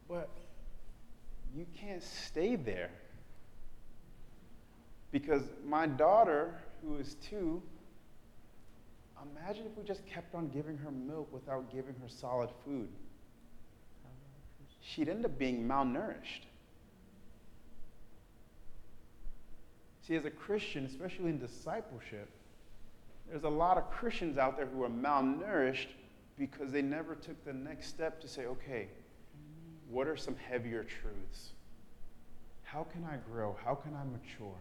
[0.08, 0.28] But
[1.54, 2.90] you can't stay there
[5.10, 7.62] because my daughter, who is two,
[9.34, 12.88] Imagine if we just kept on giving her milk without giving her solid food.
[14.80, 16.46] She'd end up being malnourished.
[20.06, 22.28] See, as a Christian, especially in discipleship,
[23.28, 25.88] there's a lot of Christians out there who are malnourished
[26.38, 28.88] because they never took the next step to say, okay,
[29.88, 31.50] what are some heavier truths?
[32.62, 33.56] How can I grow?
[33.64, 34.54] How can I mature?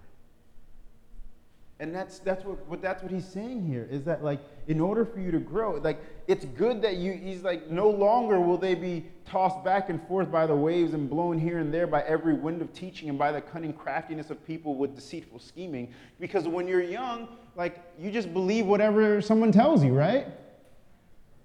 [1.80, 5.04] And that's, that's, what, what, that's what he's saying here is that, like, in order
[5.04, 8.76] for you to grow, like, it's good that you, he's like, no longer will they
[8.76, 12.34] be tossed back and forth by the waves and blown here and there by every
[12.34, 15.94] wind of teaching and by the cunning craftiness of people with deceitful scheming.
[16.18, 20.28] Because when you're young, like, you just believe whatever someone tells you, right?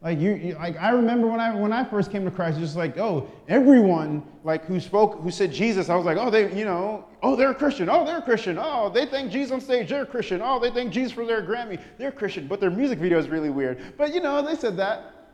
[0.02, 2.74] Like you, you, like I remember when I when I first came to Christ, just
[2.74, 6.64] like oh everyone like who spoke who said Jesus, I was like oh they you
[6.64, 9.90] know oh they're a Christian oh they're a Christian oh they thank Jesus on stage
[9.90, 12.98] they're a Christian oh they thank Jesus for their Grammy they're Christian but their music
[12.98, 13.94] video is really weird.
[13.98, 15.32] But you know they said that,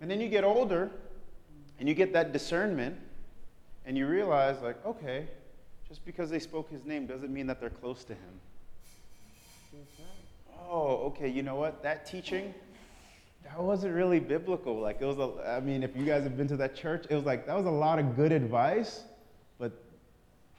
[0.00, 0.90] and then you get older,
[1.78, 2.96] and you get that discernment,
[3.84, 5.28] and you realize like okay,
[5.86, 8.40] just because they spoke His name doesn't mean that they're close to Him.
[10.70, 11.82] Oh okay you know what?
[11.82, 12.54] That teaching
[13.48, 14.78] that wasn't really biblical.
[14.80, 17.14] Like it was a, I mean, if you guys have been to that church, it
[17.14, 19.02] was like that was a lot of good advice,
[19.58, 19.72] but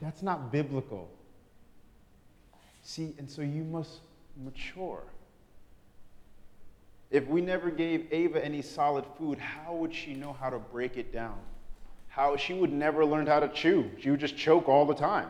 [0.02, 1.10] that's not biblical.
[2.84, 4.00] See, and so you must
[4.44, 5.04] mature.
[7.12, 10.98] If we never gave Ava any solid food, how would she know how to break
[10.98, 11.38] it down?
[12.08, 13.90] How she would never learn how to chew.
[14.00, 15.30] She would just choke all the time.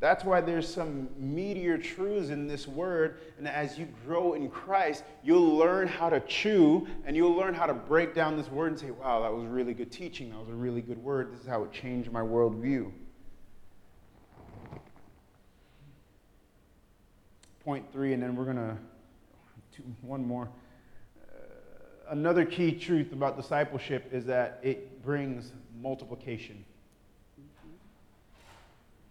[0.00, 3.18] That's why there's some meatier truths in this word.
[3.36, 7.66] And as you grow in Christ, you'll learn how to chew and you'll learn how
[7.66, 10.30] to break down this word and say, wow, that was really good teaching.
[10.30, 11.32] That was a really good word.
[11.32, 12.92] This is how it changed my worldview.
[17.64, 18.76] Point three, and then we're going to,
[19.76, 20.48] do one more.
[21.20, 26.64] Uh, another key truth about discipleship is that it brings multiplication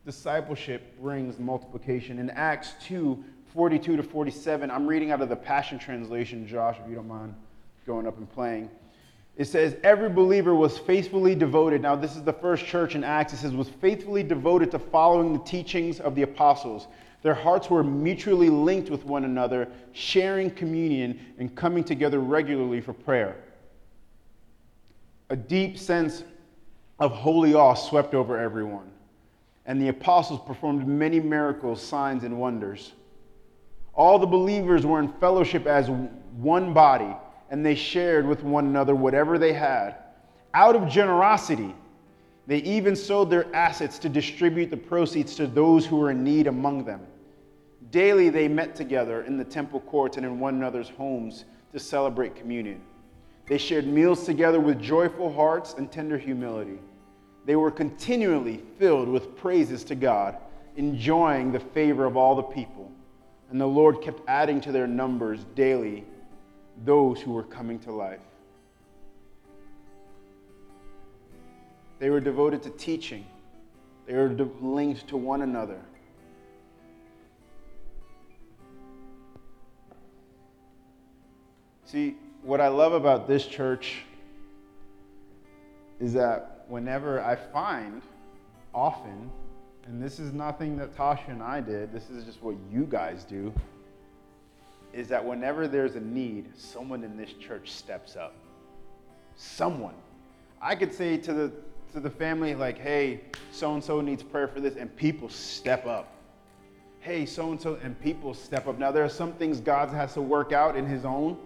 [0.08, 2.18] discipleship brings multiplication.
[2.18, 6.90] In Acts 2 42 to 47, I'm reading out of the Passion Translation, Josh, if
[6.90, 7.36] you don't mind
[7.86, 8.70] going up and playing.
[9.36, 11.82] It says, Every believer was faithfully devoted.
[11.82, 13.34] Now, this is the first church in Acts.
[13.34, 16.88] It says, was faithfully devoted to following the teachings of the apostles.
[17.22, 22.94] Their hearts were mutually linked with one another, sharing communion and coming together regularly for
[22.94, 23.36] prayer.
[25.30, 26.24] A deep sense
[27.00, 28.92] of holy awe swept over everyone
[29.68, 32.94] and the apostles performed many miracles, signs, and wonders.
[33.94, 35.90] All the believers were in fellowship as
[36.38, 37.14] one body,
[37.50, 39.96] and they shared with one another whatever they had.
[40.54, 41.76] Out of generosity,
[42.48, 46.48] they even sold their assets to distribute the proceeds to those who were in need
[46.48, 47.02] among them.
[47.92, 52.36] Daily they met together in the temple courts and in one another's homes to celebrate
[52.36, 52.82] communion.
[53.48, 56.80] They shared meals together with joyful hearts and tender humility.
[57.48, 60.36] They were continually filled with praises to God,
[60.76, 62.92] enjoying the favor of all the people.
[63.50, 66.04] And the Lord kept adding to their numbers daily
[66.84, 68.20] those who were coming to life.
[72.00, 73.26] They were devoted to teaching,
[74.06, 74.28] they were
[74.62, 75.80] linked to one another.
[81.86, 84.00] See, what I love about this church
[86.02, 88.02] is that whenever I find,
[88.74, 89.30] often,
[89.86, 93.24] and this is nothing that Tasha and I did, this is just what you guys
[93.24, 93.54] do,
[94.94, 98.34] is that whenever there's a need, someone in this church steps up.
[99.36, 99.94] Someone.
[100.62, 101.52] I could say to the
[101.94, 105.86] to the family like, "Hey, so and so needs prayer for this," and people step
[105.86, 106.12] up.
[107.00, 108.78] Hey, so and so, and people step up.
[108.78, 111.38] Now there are some things God has to work out in His own,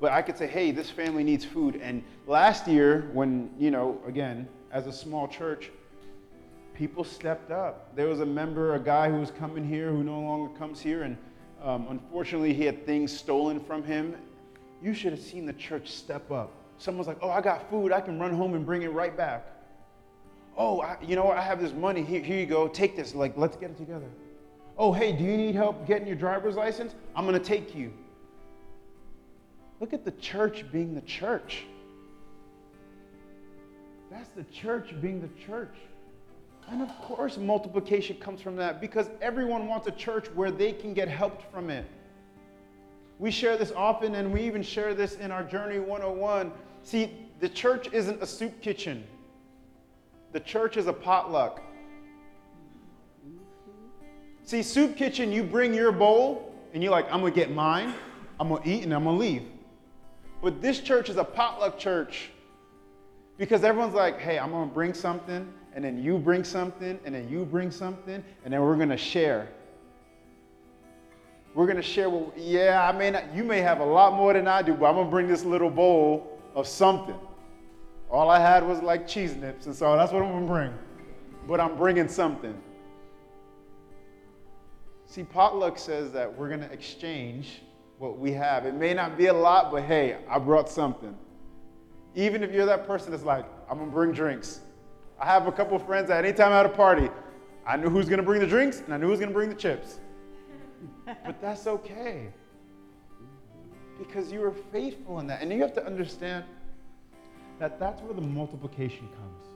[0.00, 3.98] but I could say, "Hey, this family needs food." And last year, when you know,
[4.06, 5.70] again, as a small church,
[6.74, 7.94] people stepped up.
[7.96, 11.02] There was a member, a guy who was coming here who no longer comes here,
[11.02, 11.16] and
[11.62, 14.16] um, unfortunately, he had things stolen from him.
[14.82, 16.52] You should have seen the church step up.
[16.78, 17.92] Someone's like, Oh, I got food.
[17.92, 19.46] I can run home and bring it right back.
[20.56, 21.36] Oh, I, you know what?
[21.36, 22.02] I have this money.
[22.02, 22.66] Here, here you go.
[22.66, 23.14] Take this.
[23.14, 24.08] Like, let's get it together.
[24.78, 26.94] Oh, hey, do you need help getting your driver's license?
[27.14, 27.92] I'm going to take you.
[29.80, 31.64] Look at the church being the church.
[34.10, 35.74] That's the church being the church.
[36.68, 40.94] And of course, multiplication comes from that because everyone wants a church where they can
[40.94, 41.86] get helped from it.
[43.18, 46.52] We share this often, and we even share this in our Journey 101.
[46.82, 49.04] See, the church isn't a soup kitchen,
[50.32, 51.62] the church is a potluck.
[54.44, 57.94] See, soup kitchen, you bring your bowl and you're like, I'm gonna get mine,
[58.40, 59.44] I'm gonna eat, and I'm gonna leave.
[60.42, 62.30] But this church is a potluck church
[63.40, 67.26] because everyone's like, hey, I'm to bring something, and then you bring something, and then
[67.30, 69.48] you bring something, and then we're to share.
[71.54, 74.46] We're to share, well, yeah, I may not, you may have a lot more than
[74.46, 77.18] I do, but I'm to bring this little bowl of something.
[78.10, 80.74] All I had was like cheese nips, and so that's what I'm to bring.
[81.48, 82.60] But I'm bringing something.
[85.06, 87.62] See, potluck says that we're to exchange
[87.96, 88.66] what we have.
[88.66, 91.16] It may not be a lot, but hey, I brought something.
[92.14, 94.60] Even if you're that person that's like, I'm gonna bring drinks.
[95.20, 97.08] I have a couple of friends that anytime at a party,
[97.66, 100.00] I knew who's gonna bring the drinks and I knew who's gonna bring the chips.
[101.24, 102.28] but that's okay.
[103.98, 105.42] Because you were faithful in that.
[105.42, 106.44] And you have to understand
[107.58, 109.48] that that's where the multiplication comes.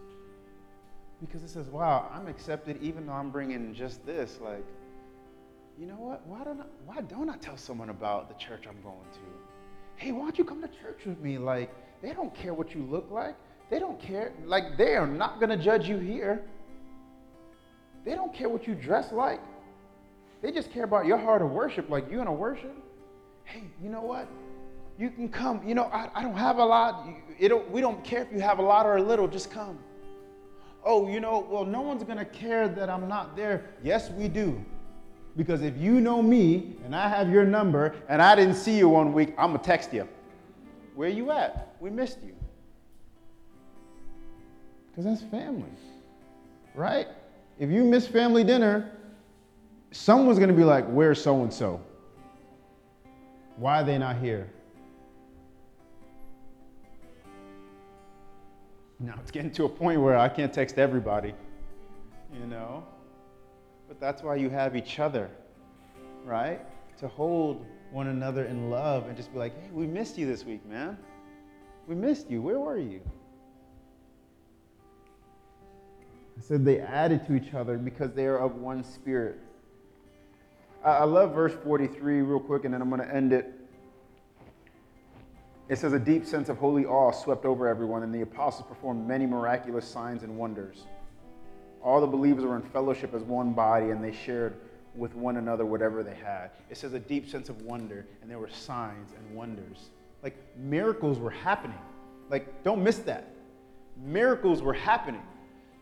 [1.21, 4.39] Because it says, wow, I'm accepted even though I'm bringing just this.
[4.43, 4.65] Like,
[5.79, 6.27] you know what?
[6.27, 9.19] Why don't I, why don't I tell someone about the church I'm going to?
[9.97, 11.39] Hey, why don't you come to church with me?
[11.39, 13.35] Like, they don't care what you look like.
[13.71, 14.33] They don't care.
[14.45, 16.43] Like, they are not going to judge you here.
[18.05, 19.41] They don't care what you dress like.
[20.43, 21.89] They just care about your heart of worship.
[21.89, 22.77] Like, you're going to worship?
[23.45, 24.29] Hey, you know what?
[24.99, 25.67] You can come.
[25.67, 27.09] You know, I, I don't have a lot.
[27.39, 29.27] It don't, we don't care if you have a lot or a little.
[29.27, 29.79] Just come.
[30.85, 33.71] Oh, you know, well, no one's going to care that I'm not there.
[33.83, 34.63] Yes, we do.
[35.39, 38.91] Because if you know me and I have your number and I didn't see you
[38.91, 40.07] one week, I'm going to text you.
[40.95, 41.75] Where you at?
[41.81, 42.35] We missed you.
[44.91, 45.71] Because that's family,
[46.75, 47.09] right?
[47.59, 48.93] If you miss family dinner,
[49.91, 51.81] someone's going to be like, Where's so and so?
[53.57, 54.49] Why are they not here?
[59.01, 61.35] Now it's getting to a point where I can't text everybody,
[62.33, 62.85] you know?
[63.89, 65.29] But that's why you have each other,
[66.25, 66.61] right?
[66.99, 70.45] To hold one another in love and just be like, hey, we missed you this
[70.45, 70.99] week, man.
[71.87, 72.43] We missed you.
[72.43, 73.01] Where were you?
[76.37, 79.39] I said they added to each other because they are of one spirit.
[80.85, 83.55] I love verse 43 real quick, and then I'm going to end it.
[85.69, 89.07] It says, A deep sense of holy awe swept over everyone, and the apostles performed
[89.07, 90.85] many miraculous signs and wonders.
[91.81, 94.57] All the believers were in fellowship as one body, and they shared
[94.97, 96.51] with one another whatever they had.
[96.71, 99.91] It says a deep sense of wonder, and there were signs and wonders.
[100.23, 101.79] Like miracles were happening.
[102.31, 103.29] Like, don't miss that.
[103.97, 105.23] Miracles were happening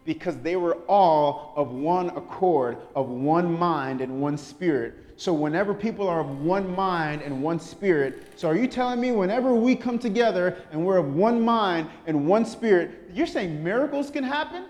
[0.04, 4.94] because they were all of one accord, of one mind and one spirit.
[5.16, 9.12] So, whenever people are of one mind and one spirit, so are you telling me
[9.12, 14.10] whenever we come together and we're of one mind and one spirit, you're saying miracles
[14.10, 14.64] can happen?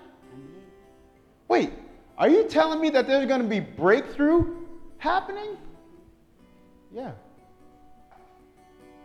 [1.49, 1.71] Wait,
[2.23, 4.55] are you telling me that there's going to be breakthrough
[4.99, 5.57] happening?
[6.95, 7.11] Yeah.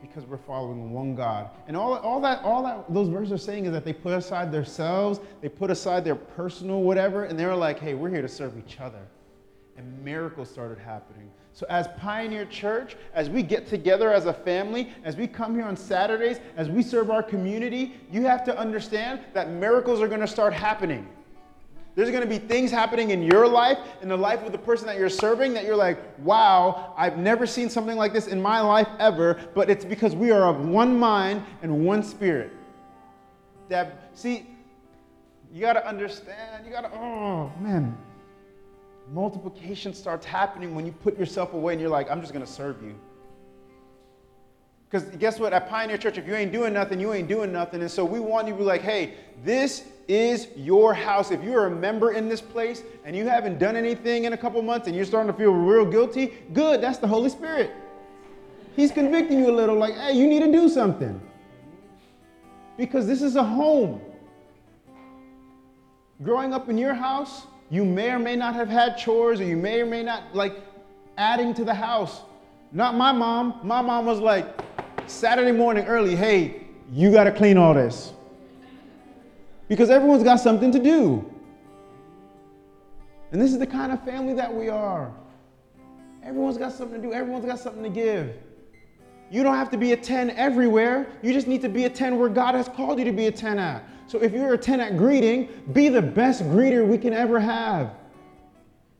[0.03, 1.49] Because we're following one God.
[1.67, 4.51] And all, all that all that those verses are saying is that they put aside
[4.51, 8.29] themselves, they put aside their personal whatever, and they were like, hey, we're here to
[8.29, 9.01] serve each other.
[9.77, 11.31] And miracles started happening.
[11.53, 15.65] So, as Pioneer Church, as we get together as a family, as we come here
[15.65, 20.21] on Saturdays, as we serve our community, you have to understand that miracles are going
[20.21, 21.09] to start happening.
[21.97, 24.85] There's going to be things happening in your life, in the life of the person
[24.85, 28.59] that you're serving, that you're like, wow, I've never seen something like this in my
[28.59, 32.51] life ever, but it's because we are of one mind and one spirit.
[33.67, 34.45] Deb, see,
[35.51, 37.97] you got to understand, you got to, oh, man.
[39.11, 42.51] Multiplication starts happening when you put yourself away and you're like, I'm just going to
[42.51, 42.93] serve you.
[44.89, 45.51] Because guess what?
[45.51, 47.81] At Pioneer Church, if you ain't doing nothing, you ain't doing nothing.
[47.81, 51.29] And so we want you to be like, hey, this is your house.
[51.31, 54.61] If you're a member in this place and you haven't done anything in a couple
[54.61, 57.71] months and you're starting to feel real guilty, good, that's the Holy Spirit.
[58.77, 61.19] He's convicting you a little, like, hey, you need to do something.
[62.77, 63.99] Because this is a home.
[66.23, 69.57] Growing up in your house, you may or may not have had chores, or you
[69.57, 70.55] may or may not like
[71.17, 72.21] adding to the house.
[72.71, 73.59] Not my mom.
[73.63, 74.47] My mom was like,
[75.07, 78.13] Saturday morning early, hey, you got to clean all this.
[79.67, 81.33] Because everyone's got something to do.
[83.31, 85.11] And this is the kind of family that we are.
[86.23, 88.35] Everyone's got something to do, everyone's got something to give.
[89.29, 91.07] You don't have to be a 10 everywhere.
[91.21, 93.31] You just need to be a 10 where God has called you to be a
[93.31, 93.83] 10 at.
[94.07, 97.93] So if you're a 10 at greeting, be the best greeter we can ever have.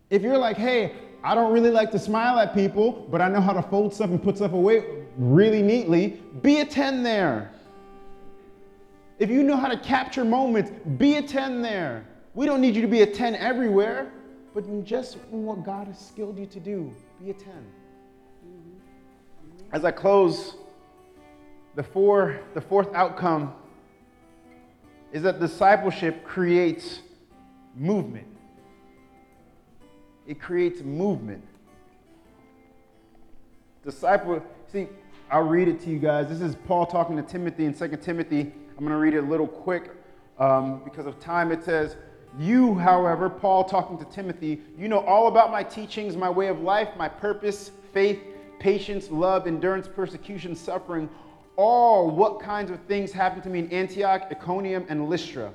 [0.09, 0.93] If you're like, hey,
[1.23, 4.09] I don't really like to smile at people, but I know how to fold stuff
[4.09, 7.51] and put stuff away really neatly, be a 10 there.
[9.19, 12.05] If you know how to capture moments, be a 10 there.
[12.35, 14.11] We don't need you to be a 10 everywhere,
[14.53, 17.51] but just in what God has skilled you to do, be a 10.
[19.71, 20.55] As I close,
[21.75, 23.53] the, four, the fourth outcome
[25.11, 26.99] is that discipleship creates
[27.75, 28.36] movement.
[30.27, 31.41] It creates movement.
[33.83, 34.87] Disciple, see,
[35.31, 36.27] I'll read it to you guys.
[36.27, 38.41] This is Paul talking to Timothy in 2 Timothy.
[38.41, 39.91] I'm going to read it a little quick
[40.37, 41.53] um, because of time.
[41.53, 41.95] It says,
[42.37, 46.59] You, however, Paul talking to Timothy, you know all about my teachings, my way of
[46.59, 48.19] life, my purpose, faith,
[48.59, 51.09] patience, love, endurance, persecution, suffering,
[51.55, 55.53] all what kinds of things happened to me in Antioch, Iconium, and Lystra.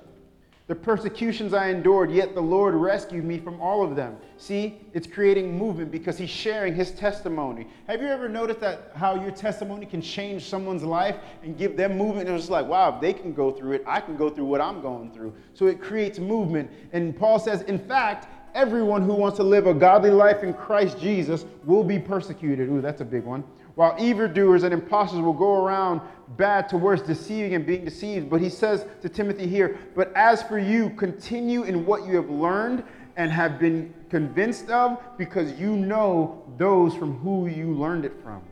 [0.68, 4.16] The persecutions I endured, yet the Lord rescued me from all of them.
[4.36, 7.66] See, it's creating movement because he's sharing his testimony.
[7.88, 11.98] Have you ever noticed that how your testimony can change someone's life and give them
[11.98, 12.28] movement?
[12.28, 14.80] It's like, wow, if they can go through it, I can go through what I'm
[14.80, 15.34] going through.
[15.52, 16.70] So it creates movement.
[16.92, 20.98] And Paul says, in fact, everyone who wants to live a godly life in Christ
[21.00, 22.68] Jesus will be persecuted.
[22.68, 23.42] Ooh, that's a big one
[23.74, 26.00] while evildoers and impostors will go around
[26.36, 28.30] bad to worse, deceiving and being deceived.
[28.30, 32.30] But he says to Timothy here, But as for you, continue in what you have
[32.30, 32.84] learned
[33.16, 38.42] and have been convinced of, because you know those from who you learned it from,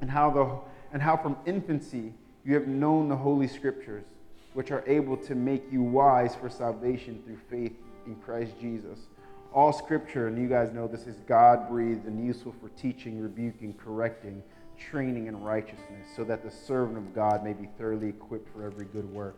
[0.00, 0.48] and how, the,
[0.92, 2.12] and how from infancy
[2.44, 4.04] you have known the Holy Scriptures,
[4.54, 7.72] which are able to make you wise for salvation through faith
[8.06, 8.98] in Christ Jesus.
[9.54, 13.74] All scripture, and you guys know this is God breathed and useful for teaching, rebuking,
[13.74, 14.42] correcting,
[14.78, 18.86] training in righteousness, so that the servant of God may be thoroughly equipped for every
[18.86, 19.36] good work.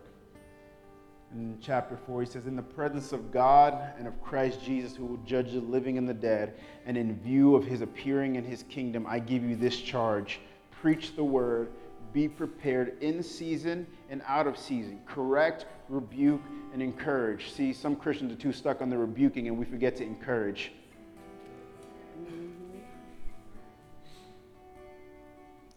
[1.33, 5.05] In chapter 4, he says, In the presence of God and of Christ Jesus, who
[5.05, 6.53] will judge the living and the dead,
[6.85, 10.39] and in view of his appearing in his kingdom, I give you this charge
[10.71, 11.71] preach the word,
[12.13, 16.41] be prepared in season and out of season, correct, rebuke,
[16.75, 17.53] and encourage.
[17.53, 20.73] See, some Christians are too stuck on the rebuking and we forget to encourage.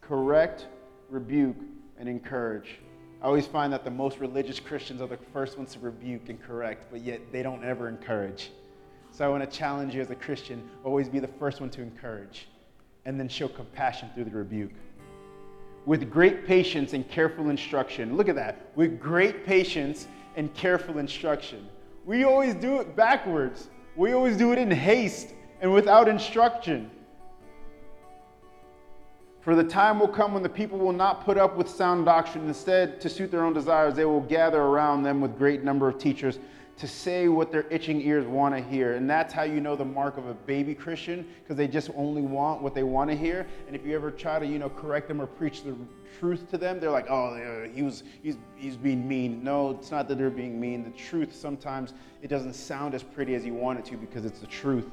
[0.01, 0.67] Correct,
[1.09, 1.55] rebuke,
[2.01, 2.81] and encourage.
[3.23, 6.43] I always find that the most religious Christians are the first ones to rebuke and
[6.43, 8.51] correct, but yet they don't ever encourage.
[9.13, 11.81] So I want to challenge you as a Christian always be the first one to
[11.81, 12.49] encourage
[13.05, 14.75] and then show compassion through the rebuke.
[15.87, 18.17] With great patience and careful instruction.
[18.17, 18.73] Look at that.
[18.75, 20.09] With great patience
[20.39, 21.69] and careful instruction.
[22.07, 23.69] We always do it backwards.
[23.97, 26.93] We always do it in haste and without instruction.
[29.41, 32.47] For the time will come when the people will not put up with sound doctrine.
[32.47, 35.99] Instead, to suit their own desires, they will gather around them with great number of
[35.99, 36.39] teachers
[36.79, 38.95] to say what their itching ears want to hear.
[38.95, 42.23] And that's how you know the mark of a baby Christian, because they just only
[42.23, 43.49] want what they want to hear.
[43.67, 45.75] And if you ever try to, you know, correct them or preach the
[46.21, 49.43] truth to them, they're like, oh, he was, he's, he's being mean.
[49.43, 50.85] No, it's not that they're being mean.
[50.85, 54.39] The truth, sometimes it doesn't sound as pretty as you want it to because it's
[54.39, 54.87] the truth.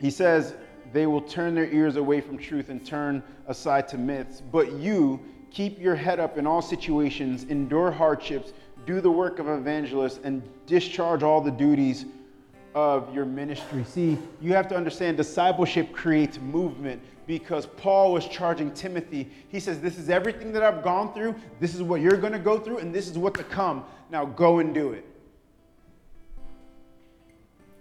[0.00, 0.54] He says,
[0.92, 4.40] they will turn their ears away from truth and turn aside to myths.
[4.40, 5.20] But you,
[5.50, 8.52] keep your head up in all situations, endure hardships,
[8.86, 12.06] do the work of evangelists, and discharge all the duties
[12.74, 13.84] of your ministry.
[13.84, 19.30] See, you have to understand discipleship creates movement because Paul was charging Timothy.
[19.48, 22.38] He says, This is everything that I've gone through, this is what you're going to
[22.38, 23.84] go through, and this is what to come.
[24.10, 25.06] Now go and do it.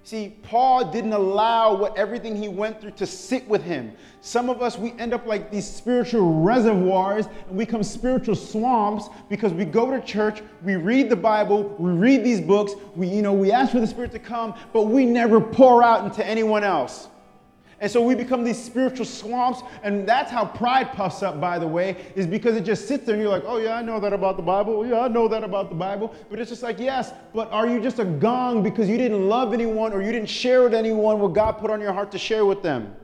[0.06, 3.94] See, Paul didn't allow what everything he went through to sit with him.
[4.20, 9.08] Some of us, we end up like these spiritual reservoirs and we become spiritual swamps
[9.30, 13.22] because we go to church, we read the Bible, we read these books, we, you
[13.22, 16.66] know, we ask for the Spirit to come, but we never pour out into anyone
[16.66, 17.08] else.
[17.80, 19.62] And so we become these spiritual swamps.
[19.84, 23.16] And that's how pride puffs up, by the way, is because it just sits there
[23.16, 24.86] and you're like, oh, yeah, I know that about the Bible.
[24.86, 26.14] Yeah, I know that about the Bible.
[26.30, 29.54] But it's just like, yes, but are you just a gong because you didn't love
[29.54, 32.46] anyone or you didn't share with anyone what God put on your heart to share
[32.46, 32.96] with them?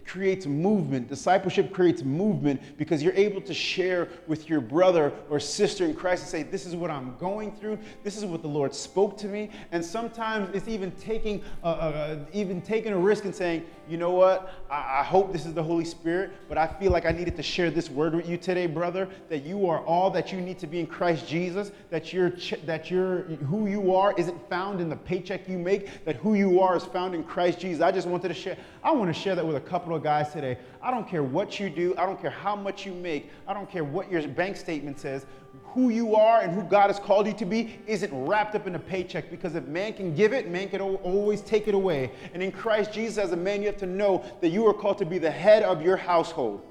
[0.00, 1.08] It creates movement.
[1.08, 6.22] Discipleship creates movement because you're able to share with your brother or sister in Christ
[6.22, 7.78] and say, This is what I'm going through.
[8.02, 9.50] This is what the Lord spoke to me.
[9.72, 14.12] And sometimes it's even taking, uh, uh, even taking a risk and saying, You know
[14.12, 14.54] what?
[14.70, 17.42] I-, I hope this is the Holy Spirit, but I feel like I needed to
[17.42, 20.66] share this word with you today, brother, that you are all that you need to
[20.66, 22.32] be in Christ Jesus, that, you're
[22.64, 26.60] that you're, who you are isn't found in the paycheck you make, that who you
[26.60, 27.82] are is found in Christ Jesus.
[27.82, 30.32] I just wanted to share, I want to share that with a couple of guys
[30.32, 30.58] today.
[30.82, 33.70] I don't care what you do, I don't care how much you make, I don't
[33.70, 35.26] care what your bank statement says.
[35.64, 38.74] Who you are and who God has called you to be isn't wrapped up in
[38.74, 42.10] a paycheck because if man can give it, man can always take it away.
[42.34, 44.98] And in Christ Jesus, as a man, you have to know that you are called
[44.98, 46.62] to be the head of your household.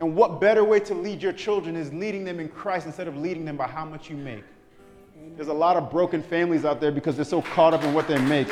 [0.00, 3.16] And what better way to lead your children is leading them in Christ instead of
[3.16, 4.44] leading them by how much you make.
[5.36, 8.08] There's a lot of broken families out there because they're so caught up in what
[8.08, 8.48] they make.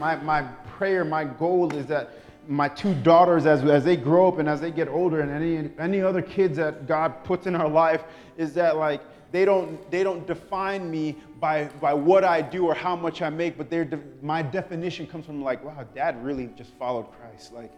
[0.00, 0.42] My, my
[0.78, 2.10] prayer, my goal is that
[2.48, 5.70] my two daughters, as, as they grow up and as they get older, and any,
[5.78, 8.02] any other kids that God puts in our life,
[8.38, 12.74] is that like they don't, they don't define me by, by what I do or
[12.74, 16.72] how much I make, but de- my definition comes from like, wow, dad really just
[16.74, 17.52] followed Christ.
[17.52, 17.72] Like,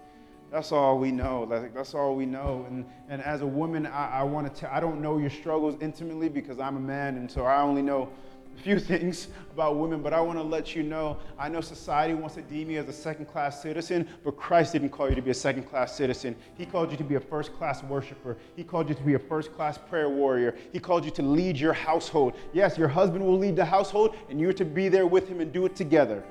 [0.51, 1.43] that's all we know.
[1.43, 2.65] Like, that's all we know.
[2.69, 6.29] And, and as a woman, I, I want to, I don't know your struggles intimately
[6.29, 8.09] because I'm a man, and so I only know
[8.63, 12.37] few things about women, but I want to let you know I know society wants
[12.37, 15.31] to deem you as a second class citizen, but Christ didn't call you to be
[15.31, 16.37] a second class citizen.
[16.57, 18.37] He called you to be a first class worshiper.
[18.57, 20.57] He called you to be a first class prayer warrior.
[20.73, 22.35] He called you to lead your household.
[22.53, 25.53] Yes, your husband will lead the household, and you're to be there with him and
[25.53, 26.23] do it together.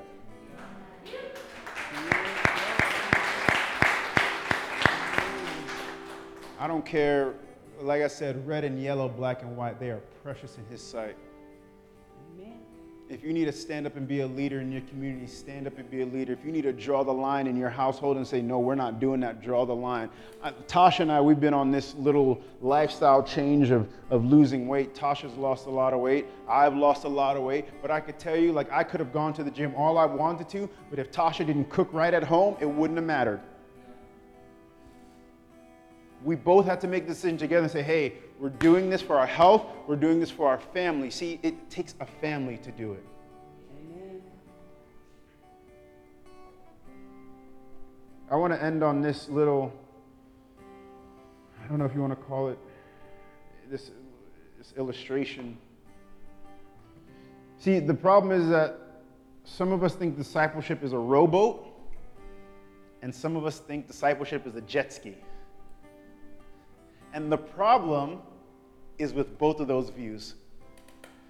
[6.58, 7.34] I don't care,
[7.80, 11.16] like I said, red and yellow, black and white, they are precious in his sight.
[13.12, 15.76] If you need to stand up and be a leader in your community, stand up
[15.76, 16.32] and be a leader.
[16.32, 19.00] If you need to draw the line in your household and say, no, we're not
[19.00, 20.08] doing that, draw the line.
[20.42, 24.94] Uh, Tasha and I, we've been on this little lifestyle change of, of losing weight.
[24.94, 26.24] Tasha's lost a lot of weight.
[26.48, 27.66] I've lost a lot of weight.
[27.82, 30.06] But I could tell you, like, I could have gone to the gym all I
[30.06, 33.42] wanted to, but if Tasha didn't cook right at home, it wouldn't have mattered.
[36.24, 39.18] We both had to make the decision together and say, hey, we're doing this for
[39.18, 39.66] our health.
[39.86, 41.10] We're doing this for our family.
[41.10, 43.04] See, it takes a family to do it.
[43.80, 44.22] Amen.
[48.30, 49.72] I want to end on this little,
[51.64, 52.58] I don't know if you want to call it
[53.70, 53.90] this,
[54.58, 55.56] this illustration.
[57.58, 58.78] See, the problem is that
[59.44, 61.66] some of us think discipleship is a rowboat,
[63.02, 65.16] and some of us think discipleship is a jet ski.
[67.12, 68.20] And the problem
[68.98, 70.34] is with both of those views.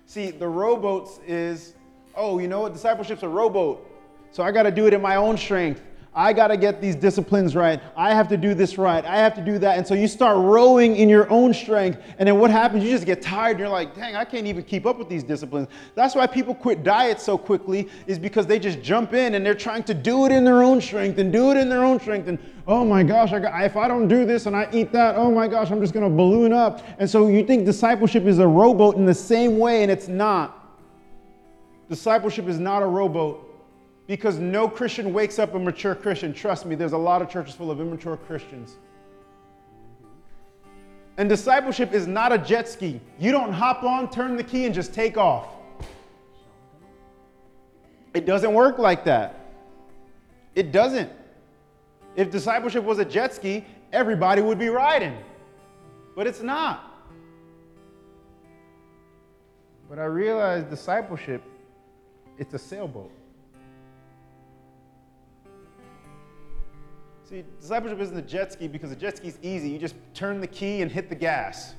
[0.06, 1.74] See, the rowboats is,
[2.14, 2.72] oh, you know what?
[2.72, 3.88] Discipleship's a rowboat.
[4.30, 5.82] So I got to do it in my own strength.
[6.14, 7.80] I got to get these disciplines right.
[7.96, 9.02] I have to do this right.
[9.02, 9.78] I have to do that.
[9.78, 12.02] And so you start rowing in your own strength.
[12.18, 12.84] And then what happens?
[12.84, 13.52] You just get tired.
[13.52, 15.68] And you're like, dang, I can't even keep up with these disciplines.
[15.94, 19.54] That's why people quit diets so quickly, is because they just jump in and they're
[19.54, 22.28] trying to do it in their own strength and do it in their own strength.
[22.28, 25.16] And oh my gosh, I got, if I don't do this and I eat that,
[25.16, 26.84] oh my gosh, I'm just going to balloon up.
[26.98, 30.58] And so you think discipleship is a rowboat in the same way, and it's not.
[31.88, 33.48] Discipleship is not a rowboat
[34.12, 36.34] because no Christian wakes up a mature Christian.
[36.34, 38.76] Trust me, there's a lot of churches full of immature Christians.
[41.16, 43.00] And discipleship is not a jet ski.
[43.18, 45.46] You don't hop on, turn the key, and just take off.
[48.12, 49.46] It doesn't work like that.
[50.54, 51.10] It doesn't.
[52.14, 55.16] If discipleship was a jet ski, everybody would be riding.
[56.14, 56.84] But it's not.
[59.88, 61.42] But I realized discipleship,
[62.36, 63.10] it's a sailboat.
[67.32, 69.70] See, discipleship isn't a jet ski because a jet ski is easy.
[69.70, 71.74] You just turn the key and hit the gas.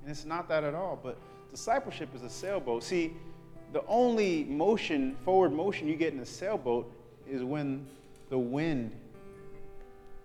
[0.00, 1.00] And it's not that at all.
[1.02, 1.18] But
[1.50, 2.84] discipleship is a sailboat.
[2.84, 3.12] See,
[3.72, 6.88] the only motion, forward motion you get in a sailboat
[7.28, 7.88] is when
[8.30, 8.92] the wind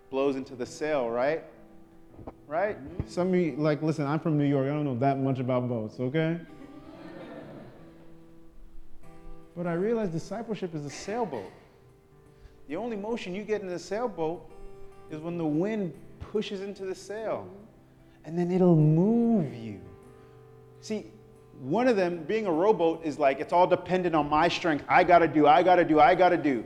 [0.08, 1.42] blows into the sail, right?
[2.46, 2.78] Right?
[2.78, 3.08] Mm-hmm.
[3.08, 4.66] Some of you, like, listen, I'm from New York.
[4.66, 6.38] I don't know that much about boats, okay?
[9.56, 11.50] but I realized discipleship is a sailboat.
[12.68, 14.48] The only motion you get in a sailboat
[15.10, 17.48] is when the wind pushes into the sail,
[18.24, 19.80] and then it'll move you.
[20.80, 21.06] See,
[21.60, 24.84] one of them, being a rowboat, is like it's all dependent on my strength.
[24.88, 26.64] I gotta do, I gotta do, I gotta do.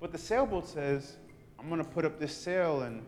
[0.00, 1.16] But the sailboat says,
[1.58, 3.02] I'm gonna put up this sail, and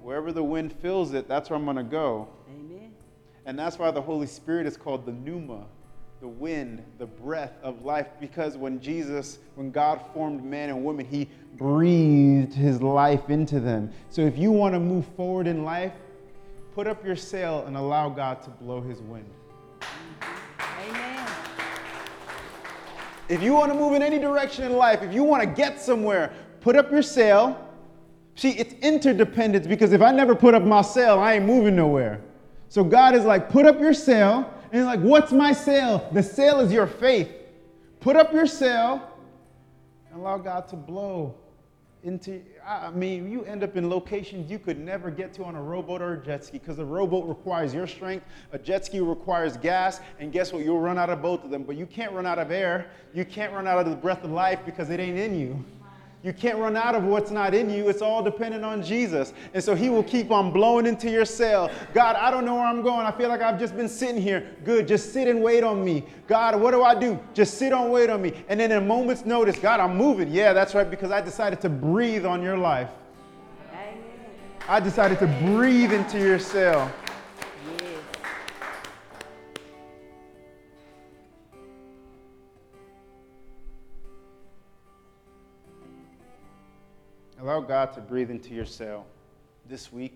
[0.00, 2.28] wherever the wind fills it, that's where I'm gonna go.
[2.48, 2.92] Amen.
[3.46, 5.66] And that's why the Holy Spirit is called the pneuma,
[6.22, 11.04] the wind, the breath of life, because when Jesus, when God formed man and woman,
[11.04, 13.90] he breathed his life into them.
[14.08, 15.92] So if you want to move forward in life,
[16.76, 19.28] put up your sail and allow God to blow his wind.
[20.86, 21.28] Amen.
[23.28, 25.80] If you want to move in any direction in life, if you want to get
[25.80, 27.68] somewhere, put up your sail.
[28.36, 32.20] See, it's interdependence because if I never put up my sail, I ain't moving nowhere.
[32.68, 34.48] So God is like, put up your sail.
[34.72, 36.08] And he's like, what's my sail?
[36.12, 37.30] The sail is your faith.
[38.00, 39.08] Put up your sail
[40.10, 41.36] and allow God to blow
[42.04, 45.62] into i mean you end up in locations you could never get to on a
[45.62, 49.56] rowboat or a jet ski because a rowboat requires your strength a jet ski requires
[49.56, 50.64] gas and guess what?
[50.64, 51.62] You'll run out of both of them.
[51.62, 52.90] But you can't run out of air.
[53.14, 55.64] You can't run out of the breath of life because it ain't in you
[56.22, 57.88] you can't run out of what's not in you.
[57.88, 59.32] It's all dependent on Jesus.
[59.54, 61.68] And so he will keep on blowing into your cell.
[61.94, 63.06] God, I don't know where I'm going.
[63.06, 64.46] I feel like I've just been sitting here.
[64.64, 66.04] Good, just sit and wait on me.
[66.28, 67.18] God, what do I do?
[67.34, 68.32] Just sit and wait on me.
[68.48, 70.30] And then in a moment's notice, God, I'm moving.
[70.30, 72.90] Yeah, that's right, because I decided to breathe on your life.
[74.68, 76.88] I decided to breathe into your sail.
[87.42, 89.04] Allow God to breathe into your sail
[89.68, 90.14] this week.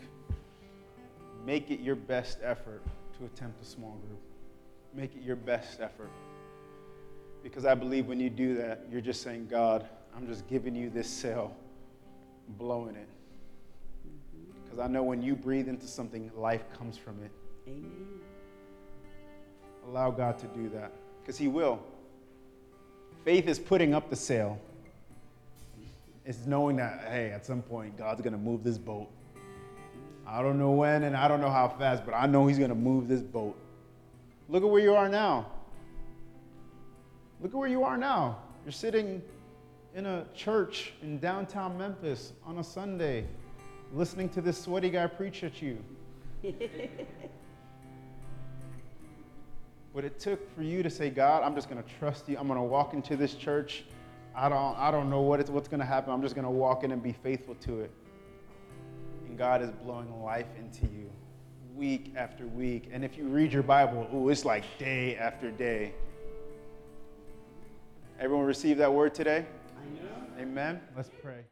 [1.45, 2.85] Make it your best effort
[3.18, 4.20] to attempt a small group.
[4.95, 6.11] Make it your best effort.
[7.43, 10.89] Because I believe when you do that, you're just saying, God, I'm just giving you
[10.89, 11.53] this sail,
[12.51, 13.09] blowing it.
[14.62, 17.33] Because I know when you breathe into something, life comes from it.
[17.66, 18.20] Amen.
[19.89, 20.93] Allow God to do that.
[21.22, 21.81] Because He will.
[23.24, 24.61] Faith is putting up the sail.
[26.27, 29.09] It's knowing that, hey, at some point, God's going to move this boat.
[30.27, 32.70] I don't know when and I don't know how fast, but I know He's going
[32.70, 33.57] to move this boat.
[34.49, 35.47] Look at where you are now.
[37.41, 38.39] Look at where you are now.
[38.64, 39.22] You're sitting
[39.95, 43.24] in a church in downtown Memphis on a Sunday,
[43.95, 45.79] listening to this sweaty guy preach at you.
[49.93, 52.37] what it took for you to say, God, I'm just going to trust you.
[52.37, 53.85] I'm going to walk into this church.
[54.37, 56.12] I don't, I don't know what it's, what's going to happen.
[56.12, 57.91] I'm just going to walk in and be faithful to it.
[59.26, 61.11] And God is blowing life into you
[61.74, 62.89] week after week.
[62.93, 65.93] And if you read your Bible, ooh, it's like day after day.
[68.18, 69.45] Everyone receive that word today?
[70.39, 70.41] Amen.
[70.41, 70.80] Amen.
[70.97, 71.45] Let's pray.